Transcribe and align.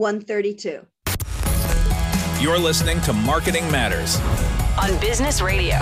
132. 0.00 0.86
You're 2.42 2.58
listening 2.58 3.02
to 3.02 3.12
Marketing 3.12 3.70
Matters 3.70 4.18
on 4.80 4.98
Business 4.98 5.42
Radio. 5.42 5.76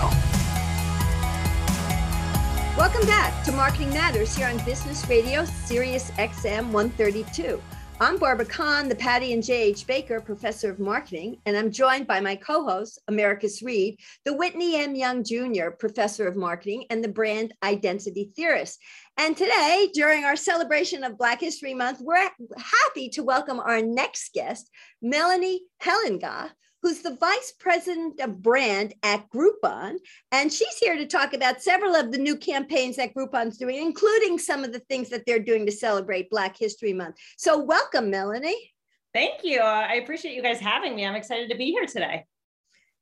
Welcome 2.76 3.06
back 3.06 3.44
to 3.44 3.52
Marketing 3.52 3.90
Matters 3.90 4.34
here 4.34 4.48
on 4.48 4.58
Business 4.64 5.08
Radio, 5.08 5.44
Sirius 5.44 6.10
XM 6.12 6.72
132. 6.72 7.62
I'm 8.00 8.16
Barbara 8.16 8.46
Kahn, 8.46 8.88
the 8.88 8.94
Patty 8.94 9.32
and 9.32 9.42
J.H. 9.42 9.84
Baker 9.86 10.20
Professor 10.20 10.70
of 10.70 10.78
Marketing, 10.78 11.38
and 11.46 11.56
I'm 11.56 11.72
joined 11.72 12.06
by 12.06 12.20
my 12.20 12.36
co 12.36 12.64
host, 12.64 13.00
Americus 13.08 13.60
Reed, 13.60 13.98
the 14.24 14.34
Whitney 14.34 14.76
M. 14.76 14.94
Young 14.94 15.24
Jr. 15.24 15.70
Professor 15.70 16.28
of 16.28 16.36
Marketing 16.36 16.84
and 16.90 17.02
the 17.02 17.08
Brand 17.08 17.54
Identity 17.64 18.30
Theorist. 18.36 18.78
And 19.20 19.36
today, 19.36 19.90
during 19.92 20.22
our 20.22 20.36
celebration 20.36 21.02
of 21.02 21.18
Black 21.18 21.40
History 21.40 21.74
Month, 21.74 21.98
we're 22.00 22.30
happy 22.56 23.08
to 23.10 23.24
welcome 23.24 23.58
our 23.58 23.82
next 23.82 24.32
guest, 24.32 24.70
Melanie 25.02 25.62
Hellenga, 25.82 26.52
who's 26.82 27.02
the 27.02 27.16
vice 27.16 27.52
president 27.58 28.20
of 28.20 28.40
brand 28.40 28.94
at 29.02 29.28
Groupon. 29.30 29.96
And 30.30 30.52
she's 30.52 30.78
here 30.78 30.96
to 30.96 31.04
talk 31.04 31.34
about 31.34 31.60
several 31.60 31.96
of 31.96 32.12
the 32.12 32.18
new 32.18 32.36
campaigns 32.36 32.94
that 32.94 33.12
Groupon's 33.12 33.58
doing, 33.58 33.82
including 33.82 34.38
some 34.38 34.62
of 34.62 34.72
the 34.72 34.78
things 34.88 35.08
that 35.08 35.26
they're 35.26 35.40
doing 35.40 35.66
to 35.66 35.72
celebrate 35.72 36.30
Black 36.30 36.56
History 36.56 36.92
Month. 36.92 37.16
So, 37.38 37.58
welcome, 37.58 38.10
Melanie. 38.10 38.72
Thank 39.12 39.42
you. 39.42 39.58
I 39.58 39.94
appreciate 39.94 40.36
you 40.36 40.42
guys 40.42 40.60
having 40.60 40.94
me. 40.94 41.04
I'm 41.04 41.16
excited 41.16 41.50
to 41.50 41.56
be 41.56 41.72
here 41.72 41.86
today. 41.86 42.24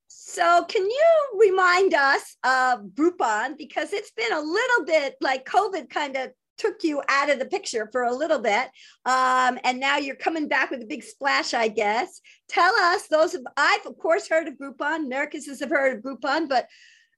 So, 0.08 0.64
can 0.64 0.82
you 0.82 1.38
remind 1.38 1.94
us 1.94 2.36
of 2.44 2.80
Groupon? 2.94 3.56
Because 3.56 3.92
it's 3.92 4.12
been 4.12 4.32
a 4.32 4.40
little 4.40 4.84
bit 4.84 5.16
like 5.20 5.44
COVID 5.44 5.90
kind 5.90 6.16
of 6.16 6.30
took 6.58 6.82
you 6.82 7.02
out 7.08 7.30
of 7.30 7.38
the 7.38 7.44
picture 7.44 7.88
for 7.92 8.04
a 8.04 8.14
little 8.14 8.38
bit. 8.38 8.68
Um, 9.04 9.58
and 9.64 9.78
now 9.78 9.98
you're 9.98 10.16
coming 10.16 10.48
back 10.48 10.70
with 10.70 10.82
a 10.82 10.86
big 10.86 11.02
splash, 11.02 11.54
I 11.54 11.68
guess. 11.68 12.20
Tell 12.48 12.74
us, 12.74 13.08
those 13.08 13.34
of, 13.34 13.46
I've 13.56 13.84
of 13.86 13.98
course 13.98 14.28
heard 14.28 14.48
of 14.48 14.54
Groupon, 14.54 15.04
Americans 15.06 15.46
have 15.60 15.70
heard 15.70 15.98
of 15.98 16.02
Groupon, 16.02 16.48
but 16.48 16.66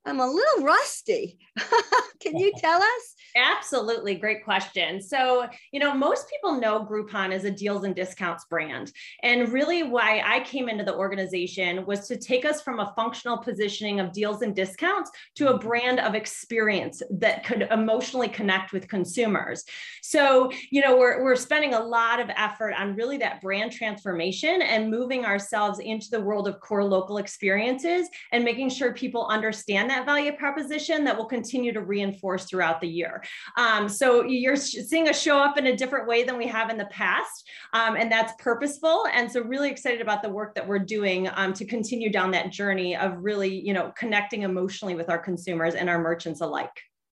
I'm 0.09 0.21
a 0.21 0.27
little 0.27 0.65
rusty. 0.65 1.39
Can 2.21 2.37
you 2.37 2.53
tell 2.57 2.81
us? 2.81 3.15
Absolutely. 3.37 4.15
Great 4.15 4.43
question. 4.43 5.03
So, 5.03 5.47
you 5.71 5.79
know, 5.79 5.95
most 5.95 6.29
people 6.31 6.59
know 6.59 6.85
Groupon 6.85 7.33
as 7.33 7.45
a 7.45 7.51
deals 7.51 7.85
and 7.85 7.95
discounts 7.95 8.47
brand. 8.47 8.91
And 9.23 9.53
really, 9.53 9.83
why 9.83 10.23
I 10.25 10.41
came 10.41 10.69
into 10.69 10.85
the 10.85 10.97
organization 10.97 11.85
was 11.85 12.09
to 12.09 12.17
take 12.17 12.45
us 12.45 12.63
from 12.63 12.81
a 12.81 12.93
functional 12.97 13.39
positioning 13.39 14.01
of 14.01 14.13
deals 14.13 14.43
and 14.43 14.57
discounts 14.57 15.11
to 15.37 15.51
a 15.51 15.59
brand 15.59 16.01
of 16.01 16.15
experience 16.15 17.03
that 17.11 17.45
could 17.45 17.69
emotionally 17.71 18.29
connect 18.29 18.73
with 18.73 18.89
consumers. 18.89 19.65
So, 20.03 20.51
you 20.71 20.81
know, 20.81 20.97
we're, 20.97 21.23
we're 21.23 21.37
spending 21.37 21.75
a 21.75 21.85
lot 21.85 22.19
of 22.19 22.31
effort 22.35 22.73
on 22.73 22.97
really 22.97 23.19
that 23.19 23.43
brand 23.43 23.73
transformation 23.73 24.63
and 24.63 24.91
moving 24.91 25.25
ourselves 25.25 25.79
into 25.81 26.09
the 26.11 26.21
world 26.21 26.49
of 26.49 26.61
core 26.61 26.85
local 26.85 27.19
experiences 27.19 28.09
and 28.33 28.43
making 28.45 28.71
sure 28.71 28.93
people 28.95 29.27
understand 29.27 29.91
that 29.91 29.98
value 30.05 30.33
proposition 30.33 31.05
that 31.05 31.17
will 31.17 31.27
continue 31.27 31.73
to 31.73 31.81
reinforce 31.81 32.45
throughout 32.45 32.81
the 32.81 32.89
year. 32.89 33.23
Um, 33.57 33.89
so 33.89 34.25
you're 34.25 34.57
seeing 34.57 35.09
us 35.09 35.21
show 35.21 35.39
up 35.39 35.59
in 35.59 35.67
a 35.67 35.77
different 35.77 36.09
way 36.09 36.25
than 36.25 36.37
we 36.37 36.47
have 36.47 36.71
in 36.71 36.79
the 36.79 36.87
past, 36.87 37.49
um, 37.73 37.97
and 37.97 38.11
that's 38.11 38.33
purposeful. 38.39 39.07
And 39.13 39.31
so 39.31 39.43
really 39.43 39.71
excited 39.71 40.01
about 40.01 40.23
the 40.23 40.31
work 40.31 40.55
that 40.55 40.67
we're 40.67 40.79
doing 40.79 41.29
um, 41.35 41.53
to 41.55 41.65
continue 41.65 42.11
down 42.11 42.31
that 42.33 42.53
journey 42.53 42.97
of 42.97 43.17
really, 43.19 43.61
you 43.61 43.73
know, 43.73 43.93
connecting 43.97 44.43
emotionally 44.43 44.95
with 44.95 45.09
our 45.11 45.19
consumers 45.19 45.75
and 45.75 45.89
our 45.89 45.99
merchants 45.99 46.41
alike 46.41 46.71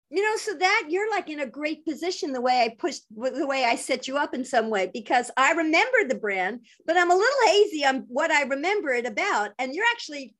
you 0.09 0.23
know 0.23 0.36
so 0.38 0.55
that 0.55 0.86
you're 0.89 1.09
like 1.11 1.30
in 1.30 1.41
a 1.41 1.45
great 1.45 1.86
position 1.86 2.33
the 2.33 2.41
way 2.41 2.61
i 2.61 2.75
pushed 2.80 3.03
the 3.11 3.45
way 3.45 3.66
i 3.66 3.75
set 3.75 4.08
you 4.08 4.17
up 4.17 4.33
in 4.33 4.43
some 4.43 4.69
way 4.69 4.89
because 4.93 5.30
i 5.38 5.52
remember 5.52 5.97
the 6.08 6.16
brand 6.16 6.61
but 6.86 6.97
i'm 6.97 7.11
a 7.11 7.16
little 7.16 7.47
hazy 7.47 7.86
on 7.86 8.05
what 8.08 8.31
i 8.31 8.43
remember 8.43 8.89
it 8.89 9.05
about 9.05 9.52
and 9.59 9.73
you're 9.73 9.86
actually 9.91 10.33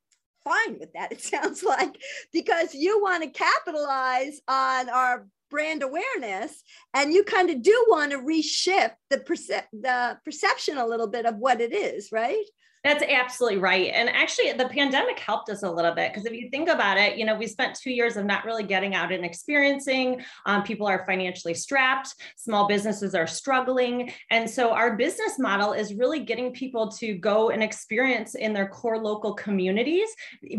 fine 0.50 0.80
with 0.80 0.92
that 0.94 1.11
it 1.11 1.22
sounds 1.22 1.64
like 1.64 1.95
because 2.33 2.73
you 2.73 3.02
want 3.02 3.23
to 3.23 3.30
capitalize 3.30 4.42
on 4.48 4.89
our 4.89 5.27
brand 5.49 5.82
awareness 5.82 6.64
and 6.93 7.11
you 7.11 7.23
kind 7.23 7.49
of 7.49 7.61
do 7.61 7.86
want 7.89 8.11
to 8.11 8.17
reshift 8.20 8.93
the 9.09 9.17
perce- 9.17 9.67
the 9.73 10.17
perception 10.23 10.77
a 10.77 10.86
little 10.86 11.08
bit 11.08 11.26
of 11.26 11.38
what 11.38 11.59
it 11.59 11.73
is 11.73 12.11
right 12.11 12.45
that's 12.83 13.03
absolutely 13.03 13.59
right. 13.59 13.91
And 13.93 14.09
actually, 14.09 14.53
the 14.53 14.69
pandemic 14.69 15.19
helped 15.19 15.49
us 15.49 15.63
a 15.63 15.69
little 15.69 15.93
bit 15.93 16.13
because 16.13 16.25
if 16.25 16.33
you 16.33 16.49
think 16.49 16.69
about 16.69 16.97
it, 16.97 17.17
you 17.17 17.25
know, 17.25 17.35
we 17.35 17.45
spent 17.45 17.75
two 17.75 17.91
years 17.91 18.15
of 18.15 18.25
not 18.25 18.45
really 18.45 18.63
getting 18.63 18.95
out 18.95 19.11
and 19.11 19.25
experiencing. 19.25 20.21
Um, 20.45 20.63
people 20.63 20.87
are 20.87 21.05
financially 21.05 21.53
strapped, 21.53 22.15
small 22.37 22.67
businesses 22.67 23.15
are 23.15 23.27
struggling. 23.27 24.13
And 24.31 24.49
so, 24.49 24.71
our 24.71 24.95
business 24.95 25.37
model 25.37 25.73
is 25.73 25.93
really 25.93 26.21
getting 26.21 26.53
people 26.53 26.89
to 26.93 27.15
go 27.15 27.49
and 27.49 27.61
experience 27.61 28.35
in 28.35 28.53
their 28.53 28.67
core 28.67 28.97
local 28.97 29.33
communities, 29.33 30.07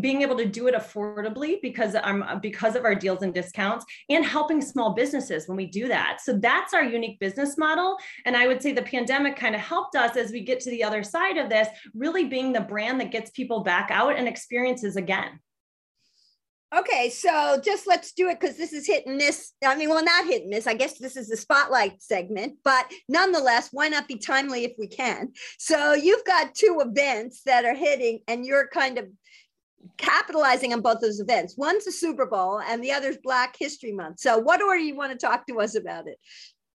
being 0.01 0.21
able 0.21 0.37
to 0.37 0.47
do 0.47 0.67
it 0.67 0.75
affordably 0.75 1.61
because, 1.63 1.97
um, 2.03 2.25
because 2.43 2.77
of 2.77 2.85
our 2.85 2.95
deals 2.95 3.23
and 3.23 3.33
discounts, 3.33 3.87
and 4.11 4.27
helping 4.27 4.61
small 4.61 4.93
businesses 4.93 5.49
when 5.49 5.57
we 5.57 5.67
do 5.67 5.89
that. 5.89 6.21
So, 6.21 6.35
that's 6.35 6.75
our 6.75 6.85
unique 6.85 7.19
business 7.19 7.57
model. 7.57 7.97
And 8.27 8.37
I 8.37 8.47
would 8.47 8.61
say 8.61 8.73
the 8.73 8.83
pandemic 8.83 9.37
kind 9.37 9.55
of 9.55 9.63
helped 9.63 9.97
us 9.97 10.17
as 10.17 10.33
we 10.33 10.43
get 10.43 10.61
to 10.61 10.71
the 10.71 10.85
other 10.85 11.03
side 11.03 11.39
of 11.39 11.49
this. 11.49 11.69
Really 11.95 12.10
really 12.11 12.29
being 12.29 12.53
the 12.53 12.61
brand 12.61 13.01
that 13.01 13.13
gets 13.13 13.31
people 13.31 13.61
back 13.61 13.91
out 13.91 14.17
and 14.17 14.29
experiences 14.29 14.97
again. 14.97 15.41
Okay, 16.77 17.11
so 17.11 17.61
just 17.65 17.89
let's 17.89 18.13
do 18.13 18.29
it 18.29 18.39
because 18.39 18.57
this 18.57 18.73
is 18.73 18.87
hit 18.87 19.05
and 19.05 19.17
miss. 19.17 19.53
I 19.65 19.75
mean, 19.75 19.89
well, 19.89 20.05
not 20.05 20.27
hit 20.27 20.43
and 20.43 20.51
miss. 20.51 20.69
I 20.69 20.75
guess 20.75 20.99
this 20.99 21.17
is 21.17 21.29
the 21.29 21.37
spotlight 21.37 22.01
segment, 22.01 22.59
but 22.63 22.87
nonetheless, 23.09 23.71
why 23.73 23.89
not 23.89 24.07
be 24.07 24.19
timely 24.19 24.65
if 24.65 24.73
we 24.79 24.87
can? 24.87 25.33
So 25.59 25.95
you've 25.95 26.25
got 26.25 26.55
two 26.55 26.81
events 26.81 27.43
that 27.45 27.65
are 27.65 27.75
hitting, 27.75 28.21
and 28.29 28.47
you're 28.47 28.69
kind 28.69 28.99
of 28.99 29.07
capitalizing 29.97 30.73
on 30.73 30.81
both 30.81 31.01
those 31.01 31.19
events. 31.19 31.57
One's 31.57 31.87
the 31.87 31.93
Super 31.93 32.27
Bowl, 32.27 32.61
and 32.61 32.85
the 32.85 32.93
other's 32.93 33.19
Black 33.21 33.57
History 33.59 33.91
Month. 33.93 34.21
So, 34.21 34.39
what 34.39 34.63
order 34.63 34.79
you 34.79 34.95
want 34.95 35.11
to 35.11 35.19
talk 35.19 35.49
to 35.49 35.61
us 35.61 35.75
about 35.75 36.07
it? 36.07 36.19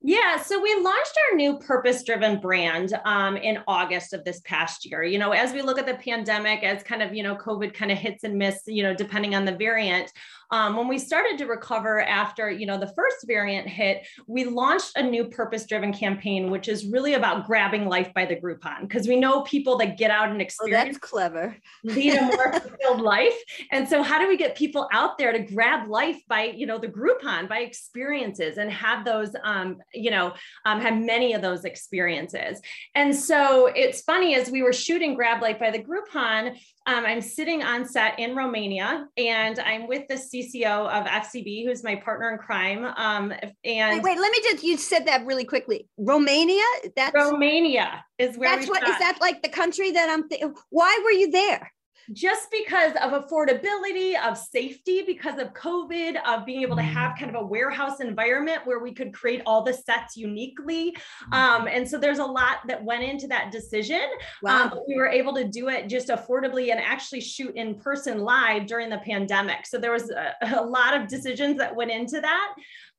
Yeah, 0.05 0.41
so 0.41 0.61
we 0.61 0.75
launched 0.81 1.17
our 1.29 1.37
new 1.37 1.57
purpose 1.59 2.03
driven 2.03 2.41
brand 2.41 2.91
um, 3.05 3.37
in 3.37 3.59
August 3.69 4.11
of 4.11 4.25
this 4.25 4.41
past 4.41 4.85
year. 4.85 5.01
You 5.01 5.17
know, 5.17 5.31
as 5.31 5.53
we 5.53 5.61
look 5.61 5.79
at 5.79 5.85
the 5.85 5.93
pandemic, 5.93 6.61
as 6.61 6.83
kind 6.83 7.01
of, 7.01 7.13
you 7.13 7.23
know, 7.23 7.37
COVID 7.37 7.73
kind 7.73 7.89
of 7.89 7.97
hits 7.97 8.25
and 8.25 8.37
miss, 8.37 8.63
you 8.67 8.83
know, 8.83 8.93
depending 8.93 9.33
on 9.33 9.45
the 9.45 9.55
variant, 9.55 10.11
um, 10.53 10.75
when 10.77 10.87
we 10.87 10.99
started 10.99 11.37
to 11.39 11.45
recover 11.45 12.01
after 12.01 12.49
you 12.49 12.65
know 12.67 12.77
the 12.77 12.93
first 12.95 13.25
variant 13.25 13.67
hit 13.67 14.05
we 14.27 14.45
launched 14.45 14.91
a 14.95 15.01
new 15.03 15.25
purpose 15.25 15.65
driven 15.65 15.91
campaign 15.91 16.51
which 16.51 16.67
is 16.67 16.85
really 16.85 17.15
about 17.15 17.47
grabbing 17.47 17.87
life 17.87 18.13
by 18.13 18.23
the 18.23 18.35
groupon 18.35 18.81
because 18.81 19.07
we 19.07 19.15
know 19.15 19.41
people 19.41 19.77
that 19.77 19.97
get 19.97 20.11
out 20.11 20.29
and 20.29 20.41
experience 20.41 20.81
oh, 20.81 20.85
that's 20.85 20.97
clever. 20.97 21.55
lead 21.83 22.15
a 22.15 22.21
more 22.21 22.53
fulfilled 22.59 23.01
life. 23.01 23.35
And 23.71 23.87
so 23.87 24.03
how 24.03 24.19
do 24.19 24.27
we 24.27 24.37
get 24.37 24.55
people 24.55 24.87
out 24.91 25.17
there 25.17 25.31
to 25.31 25.39
grab 25.39 25.89
life 25.89 26.21
by 26.27 26.43
you 26.43 26.65
know 26.65 26.77
the 26.77 26.87
groupon 26.87 27.49
by 27.49 27.59
experiences 27.59 28.57
and 28.57 28.71
have 28.71 29.05
those 29.05 29.35
um, 29.43 29.77
you 29.93 30.11
know 30.11 30.33
um, 30.65 30.79
have 30.81 30.95
many 30.95 31.33
of 31.33 31.41
those 31.41 31.65
experiences? 31.65 32.61
And 32.95 33.15
so 33.15 33.67
it's 33.67 34.01
funny 34.01 34.35
as 34.35 34.49
we 34.51 34.61
were 34.61 34.73
shooting 34.73 35.15
grab 35.15 35.41
life 35.41 35.59
by 35.59 35.71
the 35.71 35.83
groupon 35.83 36.57
um, 36.85 37.05
I'm 37.05 37.21
sitting 37.21 37.63
on 37.63 37.85
set 37.85 38.19
in 38.19 38.35
Romania 38.35 39.07
and 39.17 39.59
I'm 39.59 39.87
with 39.87 40.07
the 40.09 40.15
CCO 40.15 40.89
of 40.89 41.05
FCB, 41.05 41.65
who's 41.65 41.83
my 41.83 41.95
partner 41.95 42.31
in 42.31 42.37
crime. 42.37 42.85
Um, 42.97 43.33
and 43.63 43.95
wait, 43.95 44.03
wait, 44.03 44.19
let 44.19 44.31
me 44.31 44.39
just, 44.43 44.63
you 44.63 44.77
said 44.77 45.05
that 45.07 45.25
really 45.25 45.45
quickly. 45.45 45.87
Romania? 45.97 46.63
That's 46.95 47.13
Romania 47.13 48.03
is 48.17 48.37
where 48.37 48.55
that's 48.55 48.69
what, 48.69 48.83
is 48.83 48.97
that 48.99 49.19
like 49.21 49.41
the 49.41 49.49
country 49.49 49.91
that 49.91 50.09
I'm, 50.09 50.27
th- 50.27 50.43
why 50.69 50.99
were 51.03 51.11
you 51.11 51.31
there? 51.31 51.71
Just 52.11 52.51
because 52.51 52.93
of 53.01 53.11
affordability, 53.11 54.15
of 54.21 54.37
safety, 54.37 55.03
because 55.05 55.39
of 55.39 55.53
COVID, 55.53 56.17
of 56.27 56.45
being 56.45 56.61
able 56.61 56.75
to 56.75 56.81
have 56.81 57.13
mm. 57.13 57.19
kind 57.19 57.35
of 57.35 57.41
a 57.41 57.45
warehouse 57.45 57.99
environment 57.99 58.61
where 58.65 58.79
we 58.79 58.93
could 58.93 59.13
create 59.13 59.41
all 59.45 59.63
the 59.63 59.73
sets 59.73 60.17
uniquely. 60.17 60.95
Mm. 61.31 61.37
Um, 61.37 61.67
and 61.67 61.87
so 61.87 61.97
there's 61.97 62.19
a 62.19 62.25
lot 62.25 62.57
that 62.67 62.83
went 62.83 63.03
into 63.03 63.27
that 63.27 63.51
decision. 63.51 64.01
Wow. 64.41 64.63
Um, 64.63 64.79
we 64.87 64.95
were 64.95 65.07
able 65.07 65.33
to 65.35 65.47
do 65.47 65.69
it 65.69 65.87
just 65.87 66.09
affordably 66.09 66.71
and 66.71 66.79
actually 66.79 67.21
shoot 67.21 67.55
in 67.55 67.75
person 67.75 68.19
live 68.19 68.65
during 68.65 68.89
the 68.89 68.99
pandemic. 68.99 69.65
So 69.65 69.77
there 69.77 69.91
was 69.91 70.09
a, 70.09 70.33
a 70.59 70.63
lot 70.63 70.99
of 70.99 71.07
decisions 71.07 71.57
that 71.57 71.75
went 71.75 71.91
into 71.91 72.19
that. 72.21 72.55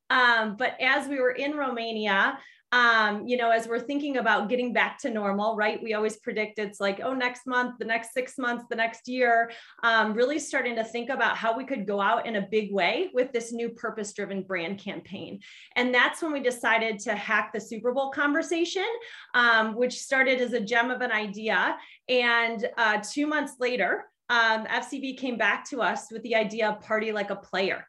Um, 0.09 0.55
but 0.57 0.79
as 0.81 1.07
we 1.07 1.19
were 1.19 1.31
in 1.31 1.55
Romania, 1.55 2.37
um, 2.71 3.27
you 3.27 3.37
know, 3.37 3.51
as 3.51 3.67
we're 3.67 3.79
thinking 3.79 4.17
about 4.17 4.49
getting 4.49 4.73
back 4.73 4.97
to 4.99 5.09
normal, 5.09 5.55
right? 5.55 5.81
We 5.81 5.93
always 5.93 6.17
predict 6.17 6.59
it's 6.59 6.79
like, 6.79 6.99
oh, 7.03 7.13
next 7.13 7.47
month, 7.47 7.75
the 7.79 7.85
next 7.85 8.13
six 8.13 8.37
months, 8.37 8.65
the 8.69 8.75
next 8.75 9.07
year, 9.07 9.51
um, 9.83 10.13
really 10.13 10.39
starting 10.39 10.75
to 10.75 10.83
think 10.83 11.09
about 11.09 11.37
how 11.37 11.55
we 11.55 11.63
could 11.63 11.87
go 11.87 12.01
out 12.01 12.25
in 12.25 12.37
a 12.37 12.47
big 12.51 12.73
way 12.73 13.09
with 13.13 13.31
this 13.31 13.53
new 13.53 13.69
purpose 13.69 14.13
driven 14.13 14.41
brand 14.41 14.79
campaign. 14.79 15.39
And 15.75 15.93
that's 15.93 16.21
when 16.21 16.33
we 16.33 16.41
decided 16.41 16.99
to 16.99 17.15
hack 17.15 17.51
the 17.53 17.61
Super 17.61 17.93
Bowl 17.93 18.11
conversation, 18.11 18.87
um, 19.33 19.75
which 19.75 19.99
started 19.99 20.41
as 20.41 20.53
a 20.53 20.59
gem 20.59 20.91
of 20.91 21.01
an 21.01 21.11
idea. 21.11 21.77
And 22.09 22.67
uh, 22.77 23.01
two 23.01 23.27
months 23.27 23.53
later, 23.59 24.05
um, 24.29 24.65
FCB 24.65 25.17
came 25.17 25.37
back 25.37 25.69
to 25.69 25.81
us 25.81 26.11
with 26.11 26.23
the 26.23 26.35
idea 26.35 26.69
of 26.69 26.81
party 26.81 27.11
like 27.11 27.29
a 27.29 27.35
player. 27.35 27.85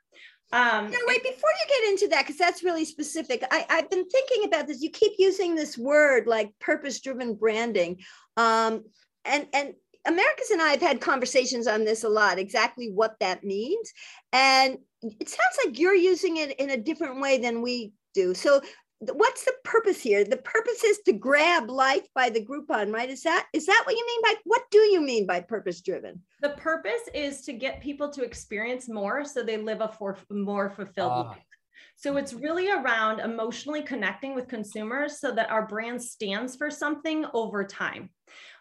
Um, 0.53 0.91
no, 0.91 0.99
wait, 1.07 1.23
before 1.23 1.51
you 1.51 1.69
get 1.69 1.91
into 1.91 2.09
that, 2.09 2.25
because 2.25 2.39
that's 2.39 2.63
really 2.63 2.85
specific, 2.85 3.45
I, 3.51 3.67
I've 3.69 3.91
been 3.91 4.09
thinking 4.09 4.45
about 4.45 4.67
this. 4.67 4.81
You 4.81 4.91
keep 4.91 5.13
using 5.19 5.55
this 5.55 5.77
word 5.77 6.27
like 6.27 6.53
purpose 6.61 7.01
driven 7.01 7.35
branding. 7.35 8.01
Um, 8.37 8.85
and, 9.25 9.47
and 9.53 9.75
Americus 10.07 10.51
and 10.53 10.63
I 10.63 10.71
have 10.71 10.81
had 10.81 11.01
conversations 11.01 11.67
on 11.67 11.85
this 11.85 12.05
a 12.05 12.09
lot, 12.09 12.39
exactly 12.39 12.91
what 12.93 13.17
that 13.21 13.43
means. 13.43 13.93
And 14.33 14.79
it 15.03 15.29
sounds 15.29 15.59
like 15.65 15.79
you're 15.79 15.95
using 15.95 16.37
it 16.37 16.59
in 16.61 16.71
a 16.71 16.77
different 16.77 17.21
way 17.21 17.39
than 17.39 17.61
we 17.61 17.93
do. 18.15 18.33
So 18.35 18.61
what's 19.01 19.45
the 19.45 19.55
purpose 19.65 20.01
here? 20.01 20.25
The 20.25 20.39
purpose 20.39 20.83
is 20.85 21.01
to 21.07 21.13
grab 21.13 21.71
life 21.71 22.07
by 22.15 22.31
the 22.31 22.45
Groupon, 22.45 22.93
right? 22.93 23.11
Is 23.11 23.23
that 23.23 23.47
is 23.53 23.67
that 23.67 23.83
what 23.85 23.97
you 23.97 24.07
mean 24.07 24.21
by 24.23 24.35
what 24.45 24.63
do 24.71 24.79
you 24.79 25.01
mean 25.01 25.27
by 25.27 25.41
purpose 25.41 25.81
driven? 25.81 26.21
The 26.41 26.51
purpose 26.51 27.03
is 27.15 27.43
to 27.43 27.53
get 27.53 27.83
people 27.83 28.11
to 28.11 28.23
experience 28.23 28.89
more 28.89 29.25
so 29.25 29.43
they 29.43 29.59
live 29.59 29.81
a 29.81 29.89
for, 29.89 30.17
more 30.31 30.71
fulfilled 30.71 31.13
ah. 31.13 31.21
life. 31.23 31.43
So 31.97 32.17
it's 32.17 32.35
really 32.35 32.71
around 32.71 33.21
emotionally 33.21 33.83
connecting 33.83 34.35
with 34.35 34.49
consumers 34.49 35.19
so 35.19 35.33
that 35.33 35.51
our 35.51 35.67
brand 35.67 36.03
stands 36.03 36.57
for 36.57 36.71
something 36.71 37.25
over 37.33 37.65
time. 37.65 38.11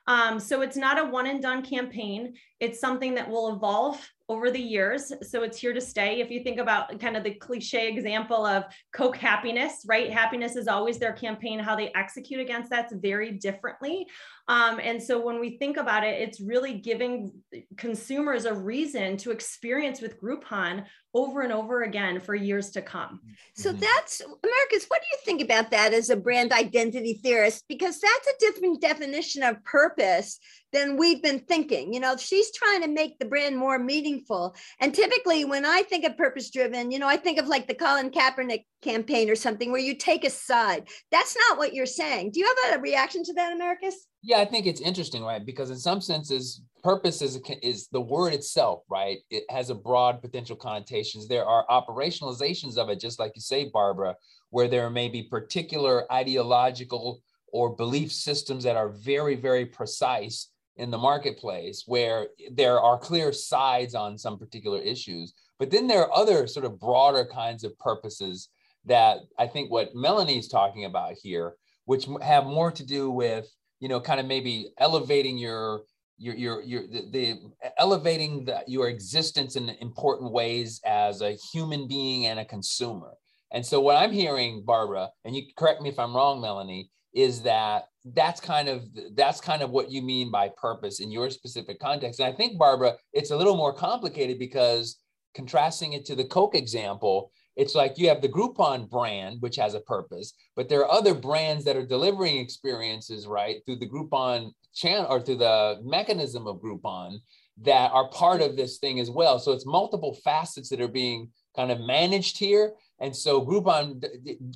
Um, 0.08 0.40
so 0.40 0.62
it's 0.62 0.78
not 0.78 1.00
a 1.00 1.06
one 1.06 1.28
and 1.28 1.42
done 1.42 1.62
campaign. 1.62 2.36
It's 2.60 2.80
something 2.80 3.16
that 3.16 3.30
will 3.30 3.56
evolve 3.56 4.10
over 4.28 4.50
the 4.50 4.62
years. 4.62 5.12
So 5.22 5.44
it's 5.44 5.58
here 5.58 5.74
to 5.74 5.82
stay. 5.82 6.20
If 6.20 6.32
you 6.32 6.44
think 6.44 6.60
about 6.60 7.00
kind 7.00 7.16
of 7.16 7.24
the 7.24 7.36
cliche 7.36 7.88
example 7.88 8.46
of 8.46 8.64
Coke 8.94 9.18
happiness, 9.18 9.86
right? 9.88 10.12
Happiness 10.12 10.56
is 10.56 10.68
always 10.68 10.98
their 10.98 11.14
campaign. 11.14 11.60
How 11.60 11.76
they 11.76 11.92
execute 11.94 12.40
against 12.40 12.70
that's 12.70 12.94
very 12.94 13.32
differently. 13.32 14.08
Um, 14.48 14.80
and 14.80 15.02
so 15.02 15.20
when 15.20 15.40
we 15.40 15.58
think 15.58 15.78
about 15.78 16.04
it, 16.04 16.22
it's 16.22 16.40
really 16.40 16.76
giving 16.76 17.32
consumers 17.78 18.46
a 18.46 18.54
reason 18.54 19.18
to 19.18 19.32
experience 19.32 20.02
with 20.02 20.22
Groupon 20.22 20.86
over 21.16 21.42
and 21.42 21.54
over 21.54 21.84
again 21.84 22.20
for 22.20 22.36
years 22.36 22.72
to 22.72 22.82
come. 22.82 23.22
So 23.56 23.72
mm-hmm. 23.72 23.80
that's 23.80 24.22
Americus. 24.22 24.86
What 24.88 25.02
do 25.02 25.08
you 25.12 25.20
think 25.24 25.42
about 25.42 25.72
that 25.72 25.94
as 25.94 26.10
a 26.10 26.16
brand 26.18 26.52
identity 26.52 27.20
theorist? 27.24 27.64
Because 27.68 28.00
that's 28.00 28.28
a 28.28 28.40
different 28.40 28.82
definition 28.82 29.42
of 29.42 29.64
purpose 29.64 30.40
than 30.76 30.98
we've 30.98 31.24
been 31.24 31.40
thinking. 31.40 31.94
You 31.94 32.02
know, 32.02 32.18
she's 32.18 32.52
trying 32.52 32.82
to 32.82 32.90
make 32.90 33.18
the 33.18 33.26
brand 33.26 33.58
more 33.58 33.80
meaningful. 33.80 34.54
And 34.82 34.94
typically, 34.94 35.46
when 35.46 35.66
I 35.66 35.84
think 35.84 36.04
of 36.04 36.18
purpose 36.18 36.50
driven, 36.50 36.92
you 36.92 37.00
know, 37.00 37.08
I 37.08 37.16
think 37.16 37.40
of 37.40 37.48
like 37.48 37.66
the 37.66 37.74
Colin 37.74 38.12
Kaepernick 38.12 38.66
campaign 38.82 39.30
or 39.30 39.36
something 39.36 39.72
where 39.72 39.80
you 39.80 39.96
take 39.96 40.26
a 40.26 40.30
side. 40.30 40.90
That's 41.12 41.36
not 41.48 41.58
what 41.58 41.74
you're 41.74 41.86
saying. 41.86 42.32
Do 42.32 42.42
you 42.42 42.54
have 42.66 42.78
a 42.78 42.82
reaction 42.82 43.24
to 43.24 43.34
that, 43.36 43.54
Americus? 43.54 43.96
Yeah, 44.22 44.40
I 44.40 44.46
think 44.46 44.66
it's 44.66 44.82
interesting, 44.82 45.24
right? 45.24 45.46
Because 45.46 45.70
in 45.70 45.78
some 45.78 46.02
senses, 46.02 46.62
purpose 46.84 47.22
is, 47.22 47.40
is 47.64 47.88
the 47.88 48.02
word 48.02 48.34
itself, 48.34 48.84
right? 48.90 49.20
It 49.30 49.46
has 49.50 49.70
a 49.70 49.76
broad 49.76 50.22
potential 50.22 50.58
connotations. 50.58 51.30
There 51.30 51.46
are 51.46 51.66
operationalizations 51.70 52.78
of 52.78 52.90
it, 52.90 53.00
just 53.00 53.18
like 53.18 53.32
you 53.36 53.42
say, 53.42 53.70
Barbara, 53.70 54.16
where 54.50 54.68
there 54.68 54.90
may 54.90 55.08
be 55.08 55.24
particular 55.24 56.12
ideological 56.12 57.22
or 57.54 57.74
belief 57.74 58.12
systems 58.12 58.66
that 58.66 58.76
are 58.76 58.90
very, 58.90 59.36
very 59.36 59.66
precise 59.66 60.50
in 60.78 60.92
the 60.92 60.98
marketplace 60.98 61.84
where 61.86 62.28
there 62.52 62.80
are 62.80 62.98
clear 62.98 63.32
sides 63.32 63.96
on 63.96 64.18
some 64.18 64.38
particular 64.38 64.80
issues. 64.80 65.34
But 65.58 65.72
then 65.72 65.88
there 65.88 66.02
are 66.02 66.16
other 66.16 66.48
sort 66.48 66.66
of 66.66 66.80
broader 66.80 67.26
kinds 67.26 67.64
of 67.64 67.78
purposes 67.80 68.50
that 68.86 69.20
I 69.40 69.48
think 69.48 69.72
what 69.72 69.96
Melanie's 69.96 70.48
talking 70.48 70.86
about 70.86 71.14
here, 71.14 71.56
which 71.86 72.08
have 72.22 72.46
more 72.46 72.72
to 72.72 72.86
do 72.86 73.10
with 73.10 73.48
you 73.80 73.90
know, 73.90 74.00
kind 74.00 74.20
of 74.20 74.26
maybe 74.26 74.70
elevating 74.80 75.38
your 75.38 75.84
your 76.18 76.36
your 76.36 76.62
your 76.62 76.88
the, 76.88 77.10
the 77.12 77.72
elevating 77.78 78.46
the, 78.46 78.64
your 78.68 78.88
existence 78.88 79.56
in 79.56 79.70
important 79.82 80.32
ways 80.32 80.80
as 80.86 81.22
a 81.22 81.38
human 81.52 81.88
being 81.88 82.26
and 82.26 82.40
a 82.40 82.46
consumer. 82.46 83.14
And 83.52 83.66
so 83.66 83.80
what 83.80 83.98
I'm 83.98 84.12
hearing, 84.12 84.64
Barbara, 84.66 85.10
and 85.24 85.36
you 85.36 85.44
correct 85.58 85.82
me 85.82 85.90
if 85.90 86.00
I'm 86.00 86.16
wrong, 86.16 86.42
Melanie, 86.42 86.90
is 87.14 87.42
that 87.44 87.86
that's 88.14 88.40
kind 88.40 88.70
of 88.70 88.84
that's 89.16 89.42
kind 89.42 89.62
of 89.62 89.72
what 89.72 89.90
you 89.90 90.02
mean 90.02 90.30
by 90.30 90.50
purpose 90.58 91.00
in 91.00 91.12
your 91.12 91.30
specific 91.30 91.80
context. 91.80 92.20
And 92.20 92.32
I 92.32 92.36
think, 92.36 92.58
Barbara, 92.58 92.96
it's 93.14 93.32
a 93.32 93.38
little 93.38 93.58
more 93.58 93.74
complicated 93.74 94.38
because 94.38 95.00
contrasting 95.34 95.94
it 95.94 96.06
to 96.06 96.16
the 96.16 96.24
Coke 96.24 96.56
example, 96.56 97.32
it's 97.56 97.76
like 97.76 97.98
you 97.98 98.08
have 98.10 98.22
the 98.22 98.30
Groupon 98.30 98.90
brand, 98.90 99.42
which 99.42 99.56
has 99.56 99.74
a 99.74 99.80
purpose, 99.82 100.34
but 100.56 100.70
there 100.70 100.82
are 100.82 100.92
other 100.92 101.14
brands 101.14 101.64
that 101.66 101.76
are 101.76 101.86
delivering 101.86 102.38
experiences, 102.38 103.28
right, 103.28 103.58
through 103.66 103.78
the 103.78 103.90
Groupon 103.90 104.52
channel 104.74 105.08
or 105.10 105.22
through 105.22 105.38
the 105.38 105.80
mechanism 105.84 106.48
of 106.48 106.62
Groupon 106.62 107.20
that 107.62 107.92
are 107.92 108.10
part 108.10 108.42
of 108.42 108.58
this 108.58 108.78
thing 108.78 109.00
as 109.00 109.10
well. 109.10 109.40
So 109.40 109.54
it's 109.54 109.66
multiple 109.66 110.18
facets 110.24 110.70
that 110.70 110.82
are 110.82 110.90
being 110.90 111.30
kind 111.56 111.72
of 111.72 111.80
managed 111.80 112.38
here. 112.38 112.74
And 113.00 113.16
so 113.16 113.46
Groupon, 113.46 114.04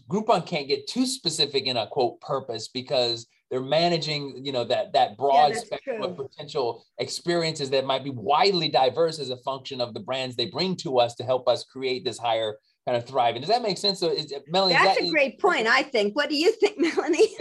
Groupon 0.10 0.46
can't 0.46 0.68
get 0.68 0.88
too 0.88 1.06
specific 1.06 1.66
in 1.66 1.78
a 1.78 1.88
quote 1.88 2.20
purpose 2.20 2.68
because 2.68 3.28
they're 3.50 3.62
managing, 3.62 4.42
you 4.44 4.52
know, 4.52 4.64
that 4.64 4.94
that 4.94 5.18
broad 5.18 5.54
yeah, 5.54 5.60
spectrum 5.60 5.98
true. 5.98 6.06
of 6.06 6.18
potential 6.18 6.86
experiences 7.00 7.70
that 7.72 7.86
might 7.86 8.04
be 8.04 8.12
widely 8.12 8.70
diverse 8.70 9.20
as 9.20 9.30
a 9.30 9.38
function 9.38 9.82
of 9.82 9.94
the 9.94 10.00
brands 10.00 10.36
they 10.36 10.46
bring 10.46 10.76
to 10.78 11.00
us 11.00 11.16
to 11.16 11.24
help 11.24 11.48
us 11.48 11.64
create 11.64 12.06
this 12.06 12.18
higher 12.18 12.58
kind 12.86 12.98
of 12.98 13.08
thriving. 13.08 13.42
Does 13.42 13.50
that 13.50 13.62
make 13.62 13.78
sense? 13.78 14.00
So, 14.00 14.10
is, 14.10 14.34
Melanie, 14.48 14.74
that's 14.74 15.00
that 15.00 15.08
a 15.08 15.12
great 15.12 15.40
point. 15.40 15.68
I 15.68 15.84
think. 15.84 16.16
What 16.16 16.30
do 16.30 16.36
you 16.36 16.52
think, 16.54 16.78
Melanie? 16.96 17.36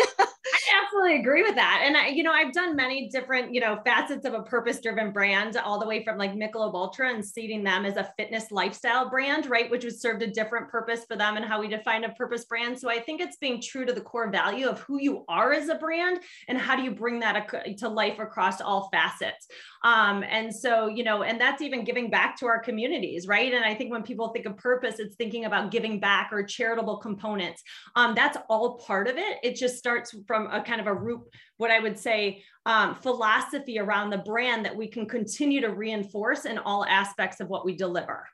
Absolutely 1.09 1.27
agree 1.27 1.43
with 1.43 1.55
that. 1.55 1.83
And 1.87 1.97
I, 1.97 2.09
you 2.09 2.23
know, 2.23 2.33
I've 2.33 2.53
done 2.53 2.77
many 2.77 3.09
different, 3.09 3.55
you 3.55 3.63
know, 3.63 3.81
facets 3.83 4.27
of 4.27 4.35
a 4.35 4.43
purpose-driven 4.43 5.11
brand, 5.11 5.57
all 5.57 5.79
the 5.79 5.87
way 5.87 6.05
from 6.05 6.19
like 6.19 6.35
Michelob 6.35 6.75
Ultra 6.75 7.15
and 7.15 7.25
seeding 7.25 7.65
them 7.65 7.87
as 7.87 7.97
a 7.97 8.13
fitness 8.19 8.51
lifestyle 8.51 9.09
brand, 9.09 9.47
right? 9.47 9.71
Which 9.71 9.85
was 9.85 10.03
served 10.03 10.23
a 10.23 10.27
different 10.27 10.69
purpose 10.69 11.07
for 11.09 11.17
them 11.17 11.39
and 11.39 11.47
how 11.47 11.61
we 11.61 11.69
define 11.69 12.05
a 12.05 12.11
purpose 12.11 12.45
brand. 12.45 12.79
So 12.79 12.91
I 12.91 13.01
think 13.01 13.23
it's 13.23 13.39
being 13.39 13.59
true 13.59 13.87
to 13.87 13.93
the 13.95 14.03
core 14.03 14.31
value 14.31 14.69
of 14.69 14.81
who 14.81 15.01
you 15.01 15.25
are 15.29 15.55
as 15.55 15.71
a 15.71 15.77
brand 15.77 16.21
and 16.47 16.59
how 16.59 16.77
do 16.77 16.83
you 16.83 16.91
bring 16.91 17.21
that 17.21 17.49
to 17.79 17.89
life 17.89 18.19
across 18.19 18.61
all 18.61 18.91
facets. 18.93 19.47
Um, 19.85 20.23
and 20.29 20.55
so, 20.55 20.89
you 20.89 21.05
know, 21.05 21.23
and 21.23 21.41
that's 21.41 21.63
even 21.63 21.85
giving 21.85 22.11
back 22.11 22.37
to 22.41 22.47
our 22.47 22.61
communities, 22.61 23.27
right? 23.27 23.55
And 23.55 23.65
I 23.65 23.75
think 23.75 23.91
when 23.91 24.03
people 24.03 24.29
think 24.29 24.45
of 24.45 24.59
purpose, 24.59 24.99
it's 24.99 25.17
thinking 25.17 25.47
about 25.47 25.71
giving 25.71 26.01
back 26.01 26.29
or 26.33 26.43
charitable 26.43 26.99
components. 26.99 27.63
Um, 27.97 28.15
that's 28.15 28.37
all 28.51 28.77
part 28.77 29.09
of 29.09 29.17
it. 29.17 29.39
It 29.43 29.55
just 29.55 29.79
starts 29.79 30.15
from 30.27 30.49
a 30.49 30.61
kind 30.61 30.81
of 30.81 30.87
a 30.87 30.98
root, 30.99 31.23
what 31.57 31.71
I 31.71 31.81
would 31.81 31.99
say, 31.99 32.43
um, 32.67 32.95
philosophy 32.95 33.79
around 33.79 34.11
the 34.11 34.19
brand 34.19 34.65
that 34.65 34.77
we 34.77 34.89
can 34.89 35.07
continue 35.07 35.61
to 35.61 35.69
reinforce 35.69 36.45
in 36.45 36.59
all 36.59 36.85
aspects 36.85 37.41
of 37.41 37.49
what 37.49 37.65
we 37.65 37.77
deliver. 37.77 38.27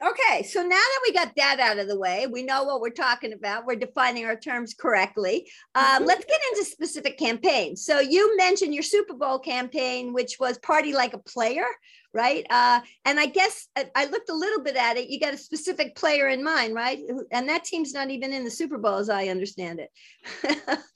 Okay, 0.00 0.44
so 0.44 0.62
now 0.62 0.68
that 0.68 1.00
we 1.04 1.12
got 1.12 1.32
that 1.36 1.58
out 1.58 1.78
of 1.78 1.88
the 1.88 1.98
way, 1.98 2.28
we 2.28 2.44
know 2.44 2.62
what 2.62 2.80
we're 2.80 2.90
talking 2.90 3.32
about. 3.32 3.66
We're 3.66 3.74
defining 3.74 4.26
our 4.26 4.36
terms 4.36 4.72
correctly. 4.72 5.50
Um, 5.74 5.84
mm-hmm. 5.84 6.04
let's 6.04 6.24
get 6.24 6.40
into 6.52 6.70
specific 6.70 7.18
campaigns. 7.18 7.84
So 7.84 7.98
you 7.98 8.36
mentioned 8.36 8.74
your 8.74 8.84
Super 8.84 9.14
Bowl 9.14 9.40
campaign, 9.40 10.12
which 10.12 10.36
was 10.38 10.56
"Party 10.58 10.92
Like 10.92 11.14
a 11.14 11.18
Player," 11.18 11.66
right? 12.14 12.46
Uh, 12.48 12.80
and 13.06 13.18
I 13.18 13.26
guess 13.26 13.66
I, 13.74 13.90
I 13.96 14.04
looked 14.04 14.30
a 14.30 14.34
little 14.34 14.62
bit 14.62 14.76
at 14.76 14.96
it. 14.96 15.08
You 15.08 15.18
got 15.18 15.34
a 15.34 15.38
specific 15.38 15.96
player 15.96 16.28
in 16.28 16.44
mind, 16.44 16.76
right? 16.76 17.00
And 17.32 17.48
that 17.48 17.64
team's 17.64 17.92
not 17.92 18.10
even 18.10 18.32
in 18.32 18.44
the 18.44 18.50
Super 18.52 18.78
Bowl, 18.78 18.98
as 18.98 19.10
I 19.10 19.26
understand 19.26 19.80
it. 19.80 19.90